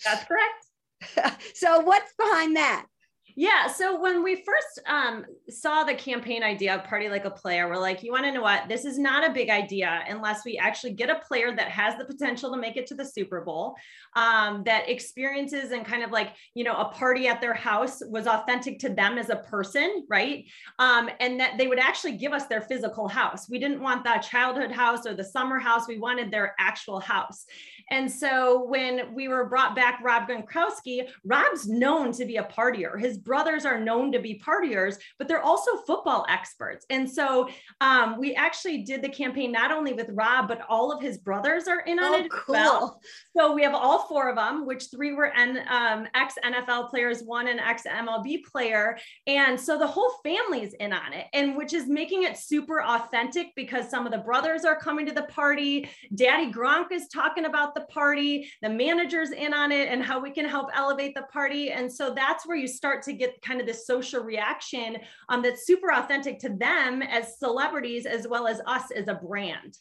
That's 0.05 0.25
correct. 0.25 1.43
so 1.55 1.81
what's 1.81 2.12
behind 2.15 2.55
that? 2.57 2.87
Yeah. 3.35 3.67
So 3.67 4.01
when 4.01 4.23
we 4.23 4.37
first 4.37 4.81
um, 4.87 5.25
saw 5.49 5.85
the 5.85 5.95
campaign 5.95 6.43
idea 6.43 6.75
of 6.75 6.85
Party 6.85 7.09
Like 7.09 7.25
a 7.25 7.31
Player, 7.31 7.69
we're 7.69 7.79
like, 7.79 8.03
you 8.03 8.12
want 8.12 8.25
to 8.25 8.33
know 8.33 8.43
what? 8.43 8.69
This 8.69 8.85
is 8.85 8.99
not 8.99 9.29
a 9.29 9.33
big 9.33 9.49
idea 9.49 10.05
unless 10.09 10.45
we 10.45 10.59
actually 10.59 10.93
get 10.93 11.09
a 11.09 11.21
player 11.27 11.55
that 11.55 11.69
has 11.69 11.97
the 11.97 12.05
potential 12.05 12.53
to 12.53 12.59
make 12.59 12.77
it 12.77 12.87
to 12.89 12.95
the 12.95 13.05
Super 13.05 13.41
Bowl, 13.41 13.75
um, 14.17 14.62
that 14.65 14.89
experiences 14.89 15.73
and 15.73 15.85
kind 15.87 16.03
of 16.03 16.11
like, 16.11 16.35
you 16.55 16.65
know, 16.65 16.77
a 16.77 16.91
party 16.91 17.27
at 17.27 17.41
their 17.41 17.55
house 17.55 18.03
was 18.09 18.27
authentic 18.27 18.79
to 18.81 18.91
them 18.91 19.17
as 19.17 19.31
a 19.31 19.37
person, 19.37 20.05
right? 20.11 20.45
Um, 20.79 21.09
and 21.21 21.41
that 21.41 21.57
they 21.57 21.69
would 21.69 21.79
actually 21.79 22.19
give 22.19 22.33
us 22.33 22.47
their 22.47 22.61
physical 22.61 23.09
house. 23.09 23.49
We 23.49 23.59
didn't 23.59 23.81
want 23.81 24.05
that 24.05 24.23
childhood 24.23 24.73
house 24.73 25.07
or 25.07 25.15
the 25.15 25.25
summer 25.25 25.59
house. 25.59 25.89
We 25.89 25.99
wanted 25.99 26.31
their 26.31 26.55
actual 26.59 27.01
house. 27.01 27.47
And 27.91 28.11
so 28.11 28.65
when 28.65 29.15
we 29.15 29.29
were 29.29 29.49
brought 29.49 29.75
back 29.75 30.01
Rob 30.03 30.29
Gronkowski, 30.29 31.09
Rob's 31.25 31.69
known 31.69 32.12
to 32.12 32.25
be 32.25 32.37
a 32.37 32.45
partier. 32.45 32.99
His 32.99 33.19
brothers 33.19 33.65
are 33.65 33.81
known 33.81 34.12
to 34.12 34.19
be 34.19 34.41
partiers, 34.45 34.97
but 35.19 35.29
they're 35.29 35.43
also 35.43 35.77
football 35.87 36.27
experts. 36.29 36.87
And 36.91 37.11
so 37.11 37.49
um, 37.81 38.19
we 38.19 38.35
actually 38.35 38.83
did 38.83 39.03
the 39.03 39.09
campaign 39.09 39.53
not 39.53 39.71
only 39.71 39.93
with 39.93 40.11
Rob, 40.11 40.49
but 40.49 40.61
all 40.69 40.93
of 40.93 41.03
his 41.03 41.19
brothers 41.19 41.69
are 41.69 41.81
in 41.81 41.99
on 41.99 42.15
oh, 42.15 42.19
it 42.19 42.31
cool. 42.31 42.55
well. 42.55 43.01
So 43.37 43.53
we 43.53 43.62
have 43.62 43.75
all 43.75 44.07
four 44.07 44.29
of 44.29 44.37
them, 44.37 44.67
which 44.67 44.85
three 44.91 45.12
were 45.12 45.33
N, 45.35 45.62
um, 45.69 46.07
ex 46.15 46.35
NFL 46.45 46.91
players, 46.91 47.23
one 47.23 47.49
an 47.49 47.59
ex 47.59 47.83
MLB 47.85 48.45
player. 48.45 48.99
And 49.27 49.59
so 49.59 49.79
the 49.79 49.87
whole 49.87 50.12
family 50.23 50.62
is 50.62 50.75
in 50.75 50.93
on 50.93 51.12
it, 51.12 51.27
and 51.33 51.57
which 51.57 51.73
is 51.73 51.87
making 51.87 52.25
it 52.25 52.37
super 52.37 52.83
authentic 52.83 53.49
because 53.57 53.91
some 53.91 54.07
of 54.07 54.12
the 54.12 54.19
brothers 54.19 54.65
are 54.65 54.79
coming 54.79 55.07
to 55.07 55.12
the 55.12 55.25
party. 55.25 55.89
Daddy 56.15 56.53
Gronk 56.53 56.93
is 56.93 57.09
talking 57.09 57.45
about 57.45 57.72
the 57.75 57.83
party, 57.83 58.50
the 58.62 58.69
manager's 58.69 59.31
in 59.31 59.55
on 59.55 59.71
it, 59.71 59.88
and 59.88 60.02
how 60.02 60.21
we 60.21 60.31
can 60.31 60.45
help 60.45 60.71
elevate 60.75 61.14
the 61.14 61.23
party. 61.33 61.71
And 61.71 61.93
so 61.93 62.12
that's 62.12 62.47
where 62.47 62.57
you 62.57 62.67
start 62.67 63.02
to 63.05 63.12
to 63.12 63.19
get 63.19 63.43
kind 63.43 63.61
of 63.61 63.67
this 63.67 63.87
social 63.87 64.23
reaction 64.23 64.97
um, 65.29 65.43
that's 65.43 65.67
super 65.67 65.93
authentic 65.93 66.38
to 66.41 66.49
them 66.49 67.02
as 67.02 67.38
celebrities 67.38 68.07
as 68.07 68.26
well 68.26 68.47
as 68.47 68.61
us 68.67 68.91
as 68.91 69.09
a 69.09 69.14
brand. 69.14 69.76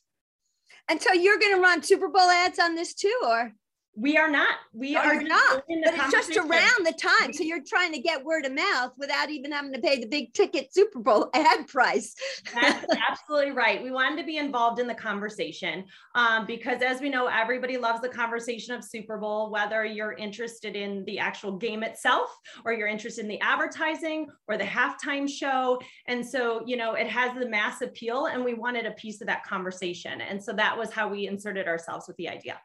And 0.90 1.02
so 1.02 1.14
you're 1.14 1.40
going 1.40 1.56
to 1.56 1.62
run 1.62 1.84
Super 1.84 2.10
Bowl 2.10 2.30
ads 2.30 2.60
on 2.60 2.76
this 2.76 2.94
too, 2.94 3.20
or? 3.26 3.54
We 3.96 4.18
are 4.18 4.32
not. 4.32 4.56
We 4.74 4.94
no, 4.94 5.02
are 5.02 5.22
not. 5.22 5.64
But 5.68 5.94
it's 5.94 6.12
just 6.12 6.38
around 6.38 6.86
the 6.86 6.94
time. 6.94 7.34
So 7.34 7.44
you're 7.44 7.64
trying 7.64 7.92
to 7.92 8.00
get 8.00 8.24
word 8.24 8.46
of 8.46 8.54
mouth 8.54 8.94
without 8.98 9.30
even 9.30 9.52
having 9.52 9.74
to 9.74 9.80
pay 9.80 10.00
the 10.00 10.08
big 10.08 10.34
ticket 10.34 10.74
Super 10.74 11.00
Bowl 11.00 11.30
ad 11.34 11.68
price. 11.68 12.16
That's 12.54 12.86
absolutely 13.10 13.52
right. 13.52 13.84
We 13.84 13.92
wanted 13.92 14.22
to 14.22 14.26
be 14.26 14.38
involved 14.38 14.80
in 14.80 14.88
the 14.88 14.96
conversation 14.96 15.84
um, 16.16 16.46
because, 16.46 16.82
as 16.82 17.02
we 17.02 17.10
know, 17.10 17.28
everybody 17.28 17.78
loves 17.78 18.00
the 18.00 18.08
conversation 18.08 18.74
of 18.74 18.84
Super 18.84 19.18
Bowl, 19.18 19.52
whether 19.52 19.84
you're 19.84 20.14
interested 20.14 20.78
in 20.78 21.04
the 21.04 21.20
actual 21.20 21.58
game 21.58 21.84
itself 21.84 22.34
or 22.64 22.72
you're 22.72 22.88
interested 22.88 23.24
in 23.24 23.28
the 23.28 23.42
advertising 23.42 24.28
or 24.48 24.58
the 24.58 24.64
halftime 24.64 25.30
show. 25.30 25.78
And 26.08 26.26
so, 26.26 26.64
you 26.66 26.78
know, 26.78 26.94
it 26.94 27.08
has 27.08 27.38
the 27.38 27.48
mass 27.48 27.82
appeal, 27.82 28.28
and 28.28 28.46
we 28.46 28.54
wanted 28.54 28.86
a 28.86 28.92
piece 28.92 29.20
of 29.20 29.28
that 29.28 29.44
conversation. 29.44 30.22
And 30.22 30.42
so 30.42 30.54
that 30.54 30.78
was 30.78 30.92
how 30.92 31.10
we 31.10 31.28
inserted 31.28 31.68
ourselves 31.68 32.08
with 32.08 32.16
the 32.16 32.30
idea. 32.30 32.58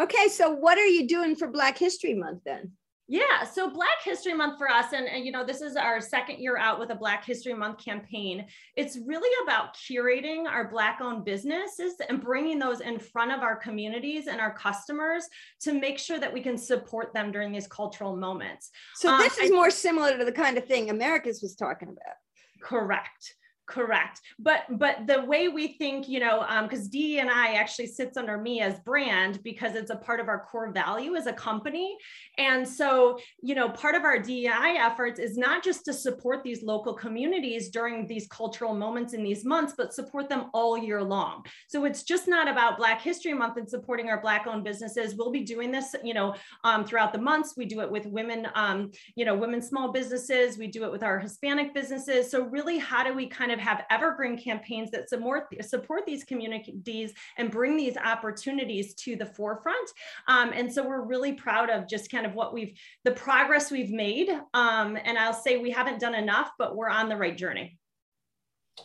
Okay, 0.00 0.28
so 0.28 0.50
what 0.50 0.78
are 0.78 0.86
you 0.86 1.06
doing 1.06 1.36
for 1.36 1.48
Black 1.48 1.76
History 1.76 2.14
Month 2.14 2.42
then? 2.44 2.72
Yeah, 3.08 3.44
so 3.44 3.68
Black 3.68 4.02
History 4.02 4.32
Month 4.32 4.56
for 4.56 4.70
us, 4.70 4.94
and, 4.94 5.06
and, 5.06 5.26
you 5.26 5.32
know, 5.32 5.44
this 5.44 5.60
is 5.60 5.76
our 5.76 6.00
second 6.00 6.38
year 6.38 6.56
out 6.56 6.78
with 6.78 6.90
a 6.90 6.94
Black 6.94 7.26
History 7.26 7.52
Month 7.52 7.84
campaign. 7.84 8.46
It's 8.74 8.96
really 9.06 9.28
about 9.44 9.76
curating 9.76 10.46
our 10.46 10.70
Black 10.70 11.00
owned 11.02 11.26
businesses 11.26 11.94
and 12.08 12.22
bringing 12.22 12.58
those 12.58 12.80
in 12.80 12.98
front 12.98 13.32
of 13.32 13.40
our 13.40 13.56
communities 13.56 14.28
and 14.28 14.40
our 14.40 14.54
customers 14.54 15.26
to 15.60 15.74
make 15.74 15.98
sure 15.98 16.18
that 16.20 16.32
we 16.32 16.40
can 16.40 16.56
support 16.56 17.12
them 17.12 17.32
during 17.32 17.52
these 17.52 17.66
cultural 17.66 18.16
moments. 18.16 18.70
So, 18.94 19.10
um, 19.10 19.20
this 19.20 19.36
is 19.36 19.50
I, 19.50 19.54
more 19.54 19.70
similar 19.70 20.16
to 20.16 20.24
the 20.24 20.32
kind 20.32 20.56
of 20.56 20.64
thing 20.64 20.88
Americus 20.88 21.42
was 21.42 21.54
talking 21.54 21.88
about. 21.88 22.16
Correct 22.62 23.34
correct. 23.72 24.20
But 24.38 24.64
but 24.70 25.06
the 25.06 25.24
way 25.24 25.48
we 25.48 25.68
think 25.78 26.06
you 26.06 26.20
know 26.20 26.40
because 26.62 26.84
um, 26.84 26.90
DEI 26.90 27.56
actually 27.56 27.86
sits 27.86 28.16
under 28.18 28.36
me 28.36 28.60
as 28.60 28.78
brand 28.80 29.42
because 29.42 29.74
it's 29.74 29.90
a 29.90 29.96
part 29.96 30.20
of 30.20 30.28
our 30.28 30.40
core 30.40 30.70
value 30.70 31.16
as 31.16 31.26
a 31.26 31.32
company. 31.32 31.96
And 32.36 32.68
so 32.68 33.18
you 33.42 33.54
know 33.54 33.70
part 33.70 33.94
of 33.94 34.04
our 34.04 34.18
dei 34.18 34.76
efforts 34.78 35.18
is 35.18 35.38
not 35.38 35.64
just 35.64 35.86
to 35.86 35.92
support 35.94 36.44
these 36.44 36.62
local 36.62 36.92
communities 36.92 37.70
during 37.70 38.06
these 38.06 38.26
cultural 38.28 38.74
moments 38.74 39.14
in 39.14 39.22
these 39.22 39.44
months 39.44 39.72
but 39.76 39.94
support 39.94 40.28
them 40.28 40.50
all 40.52 40.76
year 40.76 41.02
long. 41.02 41.44
So 41.68 41.86
it's 41.86 42.02
just 42.02 42.28
not 42.28 42.48
about 42.48 42.76
black 42.76 43.00
history 43.00 43.32
month 43.32 43.56
and 43.56 43.68
supporting 43.68 44.10
our 44.10 44.20
black 44.20 44.46
owned 44.46 44.64
businesses. 44.64 45.14
We'll 45.14 45.32
be 45.32 45.44
doing 45.44 45.70
this 45.70 45.94
you 46.04 46.12
know 46.12 46.34
um, 46.64 46.84
throughout 46.84 47.14
the 47.14 47.20
months. 47.20 47.54
We 47.56 47.64
do 47.64 47.80
it 47.80 47.90
with 47.90 48.04
women 48.04 48.48
um, 48.54 48.90
you 49.16 49.24
know 49.24 49.34
women 49.34 49.62
small 49.62 49.92
businesses. 49.92 50.58
We 50.58 50.66
do 50.66 50.84
it 50.84 50.92
with 50.92 51.02
our 51.02 51.18
hispanic 51.18 51.72
businesses. 51.72 52.30
So 52.30 52.44
really 52.44 52.76
how 52.76 53.02
do 53.02 53.14
we 53.14 53.26
kind 53.26 53.50
of 53.50 53.61
have 53.62 53.84
evergreen 53.90 54.36
campaigns 54.36 54.90
that 54.90 55.08
support, 55.08 55.46
support 55.64 56.04
these 56.06 56.24
communities 56.24 57.12
and 57.38 57.50
bring 57.50 57.76
these 57.76 57.96
opportunities 57.96 58.94
to 58.94 59.16
the 59.16 59.26
forefront. 59.26 59.88
Um, 60.28 60.52
and 60.54 60.72
so 60.72 60.86
we're 60.86 61.02
really 61.02 61.32
proud 61.32 61.70
of 61.70 61.88
just 61.88 62.10
kind 62.10 62.26
of 62.26 62.34
what 62.34 62.52
we've, 62.52 62.78
the 63.04 63.12
progress 63.12 63.70
we've 63.70 63.90
made. 63.90 64.28
Um, 64.54 64.98
and 65.02 65.16
I'll 65.18 65.32
say 65.32 65.56
we 65.56 65.70
haven't 65.70 66.00
done 66.00 66.14
enough, 66.14 66.50
but 66.58 66.76
we're 66.76 66.90
on 66.90 67.08
the 67.08 67.16
right 67.16 67.36
journey. 67.36 67.78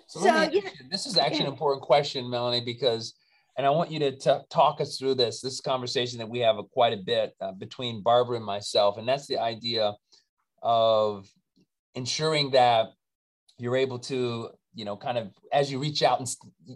So, 0.08 0.22
so 0.22 0.42
yeah. 0.52 0.62
this 0.90 1.06
is 1.06 1.18
actually 1.18 1.42
an 1.42 1.48
important 1.48 1.82
question, 1.82 2.30
Melanie, 2.30 2.64
because 2.64 3.14
and 3.58 3.66
I 3.66 3.72
want 3.72 3.92
you 3.92 4.00
to 4.00 4.12
t- 4.16 4.46
talk 4.50 4.80
us 4.80 4.98
through 4.98 5.16
this 5.16 5.42
this 5.42 5.60
conversation 5.60 6.20
that 6.20 6.30
we 6.30 6.40
have 6.40 6.58
a, 6.58 6.64
quite 6.64 6.94
a 6.94 6.98
bit 6.98 7.34
uh, 7.42 7.54
between 7.54 8.04
Barbara 8.04 8.38
and 8.38 8.46
myself, 8.46 8.98
and 8.98 9.08
that's 9.08 9.28
the 9.28 9.40
idea 9.40 9.96
of 10.62 11.28
ensuring 11.96 12.52
that 12.52 12.90
you're 13.58 13.76
able 13.76 13.98
to 13.98 14.50
you 14.78 14.86
know 14.86 14.96
kind 14.96 15.18
of 15.18 15.32
as 15.52 15.72
you 15.72 15.80
reach 15.80 16.04
out 16.04 16.20
and, 16.20 16.30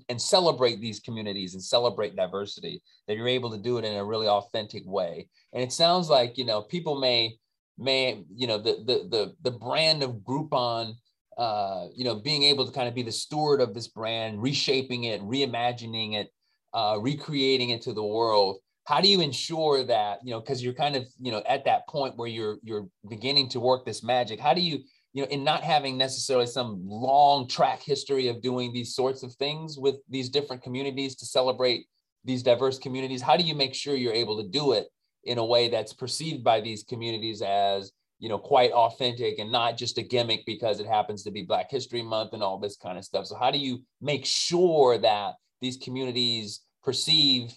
and 0.10 0.20
celebrate 0.20 0.82
these 0.82 1.00
communities 1.00 1.54
and 1.54 1.64
celebrate 1.64 2.16
diversity 2.16 2.82
that 3.08 3.16
you're 3.16 3.28
able 3.28 3.52
to 3.52 3.58
do 3.58 3.78
it 3.78 3.86
in 3.86 3.96
a 3.96 4.04
really 4.04 4.28
authentic 4.28 4.84
way. 4.86 5.30
And 5.54 5.62
it 5.62 5.72
sounds 5.72 6.10
like 6.10 6.38
you 6.38 6.46
know 6.46 6.64
people 6.64 7.00
may 7.00 7.38
may 7.78 8.24
you 8.34 8.48
know 8.48 8.58
the 8.58 8.74
the 8.86 9.08
the, 9.10 9.36
the 9.44 9.58
brand 9.58 10.02
of 10.02 10.16
groupon 10.28 10.94
uh, 11.38 11.88
you 11.96 12.04
know 12.04 12.16
being 12.16 12.44
able 12.44 12.66
to 12.66 12.72
kind 12.72 12.88
of 12.88 12.96
be 12.96 13.04
the 13.04 13.12
steward 13.12 13.62
of 13.62 13.74
this 13.74 13.88
brand 13.88 14.42
reshaping 14.42 15.06
it 15.06 15.22
reimagining 15.22 16.16
it 16.16 16.30
uh, 16.74 16.98
recreating 17.00 17.70
it 17.70 17.82
to 17.84 17.94
the 17.94 18.04
world 18.04 18.58
how 18.86 19.00
do 19.00 19.08
you 19.08 19.22
ensure 19.22 19.84
that 19.84 20.20
you 20.24 20.32
know 20.32 20.40
because 20.40 20.64
you're 20.64 20.74
kind 20.74 20.96
of 20.96 21.06
you 21.20 21.32
know 21.32 21.44
at 21.48 21.66
that 21.66 21.88
point 21.88 22.18
where 22.18 22.28
you're 22.28 22.58
you're 22.64 22.88
beginning 23.10 23.48
to 23.48 23.60
work 23.60 23.86
this 23.86 24.04
magic 24.04 24.40
how 24.40 24.54
do 24.54 24.62
you 24.62 24.80
you 25.14 25.22
know, 25.22 25.28
in 25.30 25.44
not 25.44 25.64
having 25.64 25.98
necessarily 25.98 26.48
some 26.48 26.82
long 26.86 27.48
track 27.48 27.82
history 27.82 28.28
of 28.28 28.42
doing 28.42 28.72
these 28.72 28.96
sorts 28.96 29.24
of 29.24 29.34
things 29.34 29.78
with 29.78 29.96
these 30.10 30.30
different 30.30 30.64
communities 30.64 31.16
to 31.16 31.26
celebrate 31.26 31.86
these 32.24 32.44
diverse 32.44 32.80
communities, 32.80 33.22
how 33.22 33.36
do 33.36 33.44
you 33.44 33.56
make 33.56 33.74
sure 33.74 33.96
you're 33.96 34.14
able 34.14 34.42
to 34.42 34.48
do 34.48 34.74
it 34.74 34.88
in 35.24 35.38
a 35.38 35.46
way 35.46 35.68
that's 35.68 35.94
perceived 35.94 36.44
by 36.44 36.62
these 36.62 36.84
communities 36.84 37.42
as, 37.42 37.92
you 38.20 38.30
know, 38.30 38.38
quite 38.38 38.72
authentic 38.72 39.40
and 39.40 39.52
not 39.52 39.78
just 39.78 39.98
a 39.98 40.02
gimmick 40.02 40.46
because 40.46 40.80
it 40.80 40.88
happens 40.88 41.24
to 41.24 41.32
be 41.32 41.44
Black 41.44 41.70
History 41.70 42.02
Month 42.02 42.34
and 42.34 42.42
all 42.42 42.60
this 42.60 42.78
kind 42.78 42.98
of 42.98 43.04
stuff? 43.04 43.26
So, 43.26 43.36
how 43.36 43.52
do 43.52 43.58
you 43.58 43.80
make 44.00 44.26
sure 44.26 44.98
that 45.00 45.34
these 45.60 45.78
communities 45.78 46.62
perceive 46.84 47.54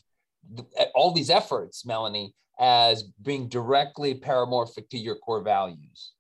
eh, 0.77 0.87
all 0.95 1.13
these 1.13 1.31
efforts, 1.31 1.87
Melanie, 1.87 2.35
as 2.59 3.05
being 3.23 3.49
directly 3.49 4.15
paramorphic 4.15 4.89
to 4.91 4.99
your 4.99 5.17
core 5.17 5.43
values? 5.43 6.13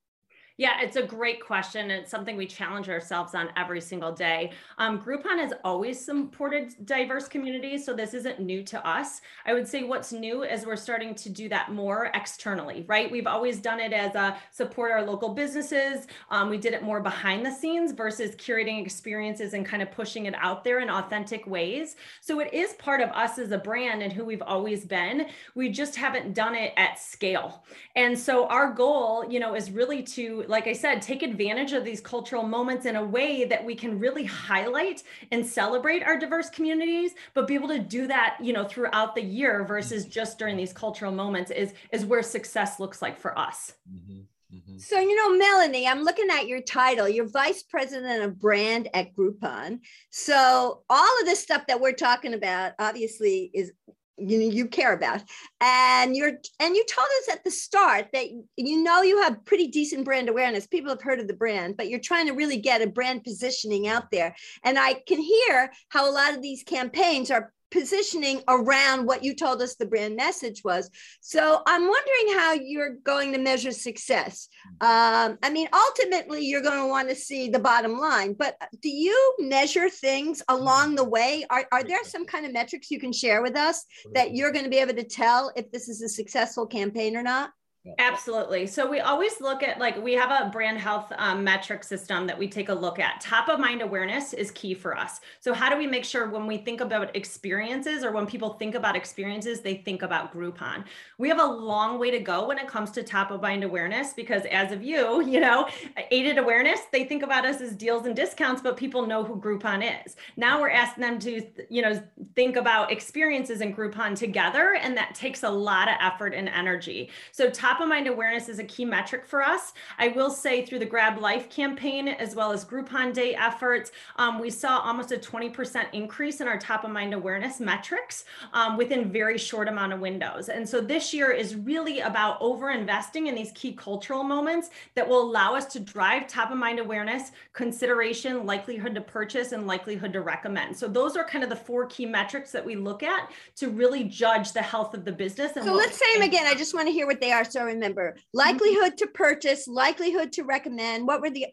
Yeah, 0.57 0.81
it's 0.81 0.95
a 0.95 1.03
great 1.03 1.45
question. 1.45 1.91
It's 1.91 2.13
something 2.13 2.37
we 2.37 2.47
challenge 2.47 2.89
ourselves 2.89 3.35
on 3.35 3.49
every 3.57 3.81
single 3.81 4.13
day. 4.13 4.53
Um, 4.79 5.01
Groupon 5.01 5.37
has 5.41 5.53
always 5.65 6.05
supported 6.05 6.73
diverse 6.85 7.27
communities, 7.27 7.85
so 7.85 7.93
this 7.93 8.15
isn't 8.15 8.39
new 8.39 8.63
to 8.65 8.87
us. 8.87 9.21
I 9.47 9.53
would 9.53 9.67
say 9.67 9.83
what's 9.83 10.13
new 10.13 10.45
is 10.45 10.65
we're 10.65 10.77
starting 10.77 11.13
to 11.17 11.29
do 11.29 11.49
that 11.49 11.73
more 11.73 12.13
externally, 12.15 12.85
right? 12.87 13.11
We've 13.11 13.27
always 13.27 13.61
done 13.61 13.81
it 13.81 13.93
as 13.93 14.15
a 14.15 14.37
support 14.53 14.93
our 14.93 15.03
local 15.03 15.35
businesses. 15.35 16.07
Um, 16.31 16.51
we 16.51 16.59
did 16.59 16.73
it 16.73 16.85
more 16.85 17.01
behind 17.01 17.45
the 17.45 17.53
scenes 17.53 17.91
versus 17.91 18.37
curating 18.37 18.81
experiences 18.81 19.55
and 19.55 19.67
kind 19.67 19.83
of 19.83 19.91
pushing 19.91 20.27
it 20.27 20.37
out 20.39 20.63
there 20.63 20.79
in 20.79 20.89
authentic 20.89 21.49
ways. 21.49 21.97
So 22.21 22.39
it 22.39 22.55
is 22.55 22.75
part 22.75 23.01
of 23.01 23.11
us 23.11 23.41
as 23.41 23.51
a 23.51 23.59
brand 23.59 24.03
and 24.05 24.13
who 24.13 24.25
we've 24.25 24.41
always 24.43 24.85
been. 24.85 25.27
We 25.57 25.71
just 25.71 25.97
haven't 25.97 26.33
done 26.33 26.55
it 26.55 26.73
at 26.77 27.01
scale. 27.01 27.65
And 27.97 28.17
so 28.17 28.47
our 28.47 28.73
goal, 28.73 29.29
you 29.29 29.41
know, 29.41 29.57
is 29.57 29.73
really 29.73 30.05
to 30.05 30.44
like 30.49 30.67
I 30.67 30.73
said, 30.73 31.03
take 31.03 31.23
advantage 31.23 31.73
of 31.73 31.85
these 31.85 32.01
cultural 32.01 32.43
moments 32.43 32.87
in 32.87 32.97
a 32.97 33.05
way 33.05 33.45
that 33.45 33.65
we 33.65 33.75
can 33.75 33.99
really 33.99 34.25
highlight 34.25 35.03
and 35.33 35.47
celebrate 35.47 36.03
our 36.03 36.19
diverse 36.19 36.51
communities, 36.51 37.13
but 37.35 37.47
be 37.47 37.55
able 37.55 37.69
to 37.69 37.79
do 37.79 38.07
that, 38.07 38.37
you 38.41 38.53
know, 38.53 38.65
throughout 38.65 39.15
the 39.15 39.23
year 39.23 39.65
versus 39.65 40.07
just 40.07 40.39
during 40.39 40.57
these 40.57 40.73
cultural 40.73 41.13
moments 41.13 41.51
is 41.51 41.75
is 41.93 42.05
where 42.05 42.23
success 42.23 42.81
looks 42.81 43.03
like 43.03 43.19
for 43.19 43.39
us. 43.39 43.75
Mm-hmm. 43.93 44.21
Mm-hmm. 44.55 44.79
So, 44.79 45.01
you 45.01 45.17
know, 45.17 45.37
Melanie, 45.37 45.89
I'm 45.89 46.03
looking 46.03 46.29
at 46.31 46.47
your 46.47 46.61
title. 46.61 47.09
You're 47.09 47.29
vice 47.29 47.63
president 47.63 48.23
of 48.23 48.39
brand 48.39 48.89
at 48.95 49.15
Groupon. 49.15 49.81
So, 50.11 50.83
all 50.89 51.21
of 51.21 51.27
this 51.27 51.41
stuff 51.41 51.67
that 51.67 51.81
we're 51.81 51.93
talking 51.93 52.35
about 52.35 52.73
obviously 52.79 53.51
is 53.53 53.73
you 54.17 54.39
know 54.39 54.49
you 54.49 54.67
care 54.67 54.93
about. 54.93 55.23
And 55.61 56.17
you're 56.17 56.33
and 56.61 56.77
you 56.77 56.85
told 56.87 57.09
us 57.23 57.35
at 57.35 57.45
the 57.45 57.51
start 57.51 58.07
that 58.13 58.27
you 58.57 58.83
know 58.83 59.03
you 59.03 59.23
have 59.23 59.45
pretty 59.45 59.69
decent 59.69 60.05
brand 60.05 60.29
awareness. 60.29 60.67
People 60.67 60.91
have 60.91 61.03
heard 61.03 61.21
of 61.21 61.29
the 61.29 61.35
brand 61.35 61.77
but 61.77 61.89
you're 61.89 62.01
trying 62.01 62.27
to 62.27 62.33
really 62.33 62.59
get 62.59 62.83
a 62.83 62.87
brand 62.87 63.25
positioning 63.25 63.89
out 63.89 64.11
there. 64.11 64.35
And 64.63 64.79
i 64.79 64.95
can 65.07 65.21
hear 65.21 65.71
how 65.89 66.09
a 66.09 66.13
lot 66.13 66.35
of 66.35 66.43
these 66.43 66.63
campaigns 66.63 67.31
are 67.31 67.53
positioning 67.75 68.41
around 68.47 69.05
what 69.05 69.25
you 69.25 69.35
told 69.35 69.61
us 69.61 69.75
the 69.75 69.85
brand 69.85 70.15
message 70.15 70.63
was. 70.63 70.89
So 71.21 71.61
I'm 71.67 71.83
wondering 71.83 72.39
how 72.39 72.53
you're 72.53 72.95
going 73.03 73.33
to 73.33 73.39
measure 73.39 73.73
success. 73.73 74.49
Um, 74.81 75.39
I 75.43 75.51
mean, 75.51 75.69
ultimately, 75.73 76.47
you're 76.47 76.63
going 76.63 76.81
to 76.81 76.87
want 76.87 77.09
to 77.09 77.17
see 77.17 77.49
the 77.49 77.59
bottom 77.59 77.99
line, 77.99 78.35
but 78.35 78.57
do 78.81 78.89
you 78.89 79.35
measure 79.41 79.91
things 79.91 80.41
along 80.49 80.95
the 80.95 81.03
way? 81.03 81.45
Are, 81.51 81.67
are 81.73 81.83
there 81.83 82.05
some 82.05 82.25
kind 82.25 82.47
of 82.47 82.53
metrics 82.53 82.93
you 82.93 83.01
can 83.01 83.13
share 83.13 83.43
with 83.43 83.57
us 83.57 83.85
that 84.13 84.37
you're 84.37 84.53
going 84.53 84.65
to 84.65 84.71
be 84.71 84.79
able 84.79 84.95
to 84.95 85.03
tell 85.03 85.51
if 85.57 85.73
this 85.73 85.89
is 85.89 86.01
a 86.01 86.09
successful 86.09 86.67
campaign 86.67 87.17
or 87.17 87.25
not? 87.25 87.51
Absolutely. 87.99 88.67
So 88.67 88.89
we 88.89 89.01
always 89.01 89.43
look 89.43 89.63
at 89.63 89.79
like 89.79 90.03
we 90.03 90.15
have 90.15 90.31
a 90.31 90.49
brand 90.49 90.79
health 90.79 91.13
um, 91.19 91.45
metric 91.45 91.85
system 91.85 92.27
that 92.27 92.39
we 92.39 92.49
take 92.49 92.71
a 92.71 92.75
look 92.75 92.99
at. 92.99 93.21
Top 93.21 93.51
of 93.51 93.61
mind 93.61 93.83
awareness 93.83 94.33
is 94.33 94.51
key 94.53 94.73
for 94.73 94.97
us. 94.97 95.21
So 95.41 95.53
how 95.53 95.69
do 95.69 95.77
we 95.77 95.87
make 95.87 96.05
sure 96.05 96.31
when 96.31 96.47
we 96.47 96.57
think 96.57 96.81
about 96.81 97.15
experiences 97.15 98.03
or 98.03 98.11
when 98.11 98.27
people 98.27 98.55
think 98.55 98.75
about 98.75 98.97
experiences, 98.97 99.61
they 99.61 99.75
think 99.75 100.01
about 100.01 100.33
Groupon? 100.33 100.85
We 101.19 101.29
have 101.29 101.39
a 101.39 101.45
long 101.45 101.99
way 101.99 102.11
to 102.11 102.21
go 102.21 102.49
when 102.49 102.57
it 102.59 102.67
comes 102.67 102.91
to 102.93 103.03
top 103.03 103.31
of 103.31 103.43
mind 103.43 103.65
awareness 103.65 104.15
because 104.15 104.45
as 104.51 104.73
of 104.73 104.83
you, 104.83 105.23
you 105.27 105.41
know, 105.41 105.69
aided 106.11 106.39
awareness, 106.39 106.81
they 106.91 107.05
think 107.05 107.23
about 107.23 107.45
us 107.45 107.61
as 107.61 107.75
deals 107.75 108.07
and 108.07 108.17
discounts, 108.17 108.63
but 108.63 108.79
people 108.79 109.07
know 109.07 109.23
who 109.23 109.37
Groupon 109.37 109.85
is. 110.07 110.17
Now 110.39 110.59
we're 110.59 110.71
asking 110.71 111.03
them 111.03 111.19
to, 111.19 111.43
you 111.69 111.83
know, 111.83 112.03
think 112.35 112.57
about 112.57 112.91
experiences 112.91 113.61
and 113.61 113.77
Groupon 113.77 114.17
together, 114.17 114.77
and 114.81 114.97
that 114.97 115.15
takes 115.15 115.43
a 115.43 115.51
lot 115.51 115.89
of 115.89 115.97
effort 116.01 116.33
and 116.33 116.49
energy. 116.49 117.11
So 117.31 117.51
top 117.51 117.74
top 117.75 117.81
of 117.81 117.89
mind 117.89 118.07
awareness 118.07 118.49
is 118.49 118.61
a 118.61 118.65
key 118.65 118.85
metric 118.85 119.27
for 119.27 119.43
us. 119.43 119.73
I 119.99 120.09
will 120.09 120.31
say 120.31 120.65
through 120.65 120.79
the 120.79 120.87
Grab 120.87 121.19
Life 121.19 121.51
campaign, 121.51 122.07
as 122.07 122.37
well 122.37 122.53
as 122.53 122.65
Groupon 122.65 123.13
Day 123.13 123.35
efforts, 123.35 123.91
um, 124.15 124.39
we 124.39 124.49
saw 124.49 124.79
almost 124.79 125.11
a 125.11 125.17
20% 125.17 125.87
increase 125.93 126.41
in 126.41 126.47
our 126.47 126.57
top 126.57 126.85
of 126.85 126.93
mind 126.93 127.15
awareness 127.15 127.59
metrics 127.59 128.27
um, 128.53 128.77
within 128.77 129.11
very 129.11 129.37
short 129.37 129.67
amount 129.67 129.93
of 129.93 129.99
windows. 129.99 130.51
And 130.51 130.69
so 130.69 130.81
this 130.81 131.13
year 131.13 131.33
is 131.33 131.57
really 131.57 131.99
about 131.99 132.41
over 132.41 132.71
investing 132.71 133.27
in 133.27 133.35
these 133.35 133.51
key 133.57 133.73
cultural 133.73 134.23
moments 134.23 134.71
that 134.95 135.09
will 135.09 135.23
allow 135.23 135.57
us 135.57 135.67
to 135.73 135.81
drive 135.81 136.29
top 136.29 136.53
of 136.53 136.57
mind 136.57 136.79
awareness, 136.79 137.33
consideration, 137.55 138.47
likelihood 138.47 138.95
to 138.95 139.01
purchase, 139.01 139.51
and 139.51 139.67
likelihood 139.67 140.13
to 140.13 140.21
recommend. 140.21 140.77
So 140.77 140.87
those 140.87 141.17
are 141.17 141.25
kind 141.25 141.43
of 141.43 141.51
the 141.51 141.57
four 141.57 141.87
key 141.87 142.07
metrics 142.07 142.53
that 142.53 142.65
we 142.65 142.77
look 142.77 143.03
at 143.03 143.33
to 143.57 143.69
really 143.69 144.05
judge 144.05 144.53
the 144.53 144.63
health 144.63 144.95
of 144.95 145.05
the 145.05 145.13
business. 145.13 145.55
so 145.55 145.75
let's 145.75 145.99
say 145.99 146.15
them 146.15 146.23
again. 146.23 146.47
I 146.47 146.55
just 146.55 146.73
want 146.73 146.87
to 146.87 146.93
hear 146.93 147.09
what 147.09 147.21
they 147.21 147.33
are. 147.33 147.45
So 147.45 147.64
remember 147.67 148.17
likelihood 148.33 148.97
to 148.99 149.07
purchase, 149.09 149.67
likelihood 149.67 150.33
to 150.33 150.43
recommend. 150.43 151.07
What 151.07 151.21
were 151.21 151.31
the 151.31 151.47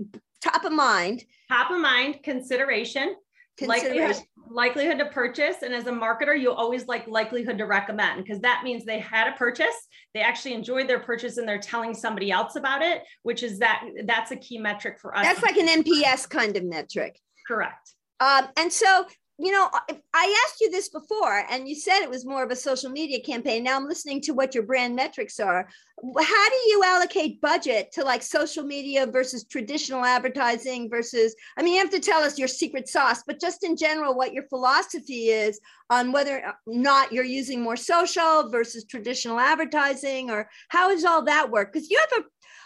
top 0.44 0.66
of 0.66 0.72
mind? 0.72 1.24
Top 1.50 1.72
of 1.72 1.80
mind, 1.80 2.20
consideration, 2.24 3.16
likelihood, 3.62 4.18
likelihood 4.50 5.00
to 5.00 5.06
purchase. 5.06 5.58
And 5.62 5.74
as 5.74 5.88
a 5.88 5.92
marketer, 5.92 6.40
you 6.40 6.52
always 6.52 6.88
like 6.88 7.08
likelihood 7.08 7.58
to 7.58 7.66
recommend 7.66 8.24
because 8.24 8.42
that 8.42 8.62
means 8.64 8.86
they 8.86 9.00
had 9.00 9.28
a 9.28 9.38
purchase, 9.38 9.76
they 10.14 10.22
actually 10.22 10.54
enjoyed 10.54 10.88
their 10.88 11.00
purchase 11.00 11.38
and 11.38 11.48
they're 11.48 11.60
telling 11.60 11.94
somebody 11.94 12.32
else 12.32 12.56
about 12.56 12.82
it, 12.82 13.04
which 13.24 13.44
is 13.44 13.60
that 13.60 13.84
that's 14.06 14.32
a 14.32 14.36
key 14.36 14.58
metric 14.58 15.00
for 15.00 15.16
us. 15.16 15.24
That's 15.24 15.44
like 15.44 15.58
an 15.58 15.84
NPS 15.84 16.30
kind 16.30 16.56
of 16.58 16.64
metric. 16.64 17.20
Correct. 17.48 17.94
Um, 18.20 18.50
and 18.58 18.72
so 18.72 19.08
you 19.44 19.52
know, 19.52 19.70
I 20.14 20.46
asked 20.46 20.62
you 20.62 20.70
this 20.70 20.90
before, 20.90 21.46
and 21.50 21.68
you 21.68 21.76
said 21.76 22.02
it 22.02 22.10
was 22.10 22.26
more 22.26 22.44
of 22.44 22.52
a 22.52 22.56
social 22.56 22.92
media 22.92 23.20
campaign. 23.22 23.64
Now 23.64 23.76
I'm 23.76 23.88
listening 23.88 24.22
to 24.22 24.34
what 24.34 24.54
your 24.54 24.64
brand 24.64 24.96
metrics 24.96 25.40
are. 25.40 25.68
How 26.04 26.50
do 26.50 26.56
you 26.68 26.84
allocate 26.86 27.42
budget 27.42 27.92
to 27.94 28.04
like 28.04 28.24
social 28.24 28.64
media 28.64 29.06
versus 29.08 29.46
traditional 29.46 30.06
advertising 30.06 30.90
versus? 30.90 31.36
I 31.58 31.64
mean, 31.64 31.74
you 31.74 31.80
have 31.80 31.90
to 31.92 32.00
tell 32.00 32.22
us 32.22 32.38
your 32.38 32.48
secret 32.48 32.88
sauce, 32.88 33.24
but 33.26 33.40
just 33.40 33.64
in 33.64 33.76
general, 33.76 34.16
what 34.16 34.34
your 34.34 34.44
philosophy 34.44 35.30
is 35.30 35.60
on 35.90 36.12
whether 36.12 36.46
or 36.46 36.54
not 36.68 37.12
you're 37.12 37.24
using 37.24 37.62
more 37.62 37.78
social 37.78 38.50
versus 38.50 38.86
traditional 38.86 39.40
advertising, 39.40 40.30
or 40.30 40.50
how 40.70 40.90
does 40.90 41.06
all 41.06 41.24
that 41.24 41.50
work? 41.50 41.74
Because 41.74 41.90
you 41.90 42.00
have 42.00 42.24
a, 42.24 42.26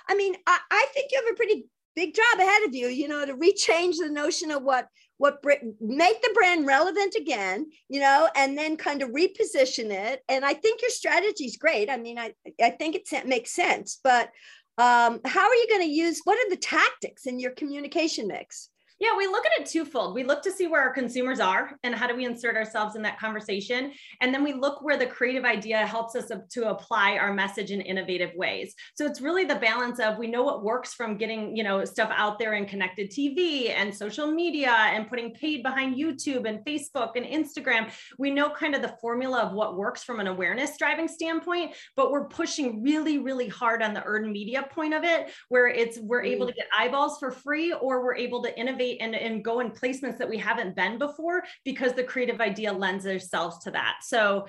I 0.10 0.16
mean, 0.16 0.36
I, 0.46 0.60
I 0.72 0.88
think 0.94 1.12
you 1.12 1.22
have 1.24 1.34
a 1.34 1.36
pretty 1.36 1.66
big 1.96 2.14
job 2.14 2.40
ahead 2.40 2.64
of 2.68 2.76
you, 2.76 2.88
you 2.88 3.08
know, 3.08 3.26
to 3.26 3.34
rechange 3.36 3.98
the 3.98 4.10
notion 4.10 4.52
of 4.52 4.64
what 4.64 4.88
what 5.18 5.42
make 5.80 6.22
the 6.22 6.32
brand 6.34 6.66
relevant 6.66 7.16
again 7.16 7.66
you 7.88 8.02
know 8.02 8.28
and 8.36 8.58
then 8.58 8.76
kind 8.76 9.02
of 9.02 9.10
reposition 9.12 9.90
it. 9.90 10.22
And 10.28 10.44
i 10.44 10.54
think 10.54 10.82
your 10.82 10.92
strategy 10.92 11.46
is 11.46 11.58
great. 11.58 11.90
I 11.90 11.98
mean 11.98 12.18
i 12.20 12.34
i 12.62 12.70
think 12.72 12.96
it 12.96 13.28
makes 13.28 13.52
sense 13.52 14.00
but 14.04 14.30
um, 14.78 15.22
how 15.24 15.48
are 15.48 15.56
you 15.56 15.68
going 15.70 15.84
to 15.84 15.88
use 15.88 16.20
what 16.26 16.38
are 16.38 16.50
the 16.50 16.58
tactics 16.58 17.28
in 17.28 17.40
your 17.40 17.52
communication 17.52 18.28
mix 18.28 18.70
yeah, 19.00 19.10
we 19.18 19.28
look 19.28 19.46
at 19.46 19.62
it 19.62 19.68
twofold. 19.68 20.16
We 20.16 20.24
look 20.24 20.42
to 20.44 20.52
see 20.52 20.68
where 20.68 20.82
our 20.82 20.94
consumers 20.94 21.42
are 21.42 21.72
and 21.84 21.94
how 21.94 22.08
do 22.08 22.16
we 22.16 22.26
insert 22.26 22.56
ourselves 22.56 22.96
in 22.96 23.02
that 23.02 23.20
conversation. 23.20 23.92
And 24.22 24.34
then 24.34 24.42
we 24.42 24.54
look 24.54 24.82
where 24.82 24.98
the 24.98 25.06
creative 25.06 25.44
idea 25.44 25.86
helps 25.86 26.16
us 26.16 26.32
to 26.52 26.70
apply 26.70 27.18
our 27.18 27.34
message 27.34 27.72
in 27.72 27.82
innovative 27.82 28.32
ways. 28.36 28.74
So 28.96 29.06
it's 29.06 29.20
really 29.20 29.44
the 29.44 29.56
balance 29.56 30.00
of 30.00 30.18
we 30.18 30.28
know 30.28 30.44
what 30.44 30.64
works 30.64 30.94
from 30.94 31.18
getting, 31.18 31.58
you 31.58 31.64
know, 31.64 31.84
stuff 31.84 32.10
out 32.16 32.40
there 32.40 32.54
in 32.54 32.66
connected 32.66 33.12
TV 33.12 33.72
and 33.72 33.94
social 33.94 34.32
media 34.32 34.72
and 34.72 35.10
putting 35.10 35.34
paid 35.34 35.62
behind 35.62 35.98
YouTube 35.98 36.48
and 36.48 36.60
Facebook 36.60 37.18
and 37.18 37.26
Instagram. 37.26 37.92
We 38.18 38.32
know 38.32 38.50
kind 38.50 38.76
of 38.76 38.82
the 38.82 38.96
formula 39.02 39.40
of 39.42 39.52
what 39.52 39.76
works 39.76 40.06
from 40.06 40.22
an 40.22 40.28
awareness 40.28 40.78
driving 40.78 41.10
standpoint, 41.10 41.74
but 41.98 42.12
we're 42.12 42.30
pushing 42.30 42.82
really, 42.82 43.18
really 43.18 43.50
hard 43.50 43.84
on 43.84 43.94
the 43.94 44.04
earned 44.06 44.32
media 44.32 44.66
point 44.72 44.94
of 44.94 45.04
it, 45.04 45.32
where 45.50 45.68
it's 45.68 46.00
we're 46.00 46.24
able 46.24 46.46
mm. 46.46 46.50
to 46.50 46.56
get 46.56 46.68
eyeballs 46.78 47.20
for 47.20 47.32
free 47.32 47.74
or 47.74 48.02
we're 48.02 48.16
able 48.16 48.42
to 48.44 48.58
innovate 48.58 48.85
innovate 48.86 49.02
and, 49.02 49.16
and 49.16 49.44
go 49.44 49.60
in 49.60 49.72
placements 49.72 50.18
that 50.18 50.30
we 50.30 50.38
haven't 50.38 50.76
been 50.76 50.98
before 50.98 51.44
because 51.64 51.94
the 51.94 52.04
creative 52.04 52.42
idea 52.42 52.72
lends 52.72 53.04
themselves 53.04 53.60
to 53.64 53.72
that. 53.72 53.98
So 54.02 54.48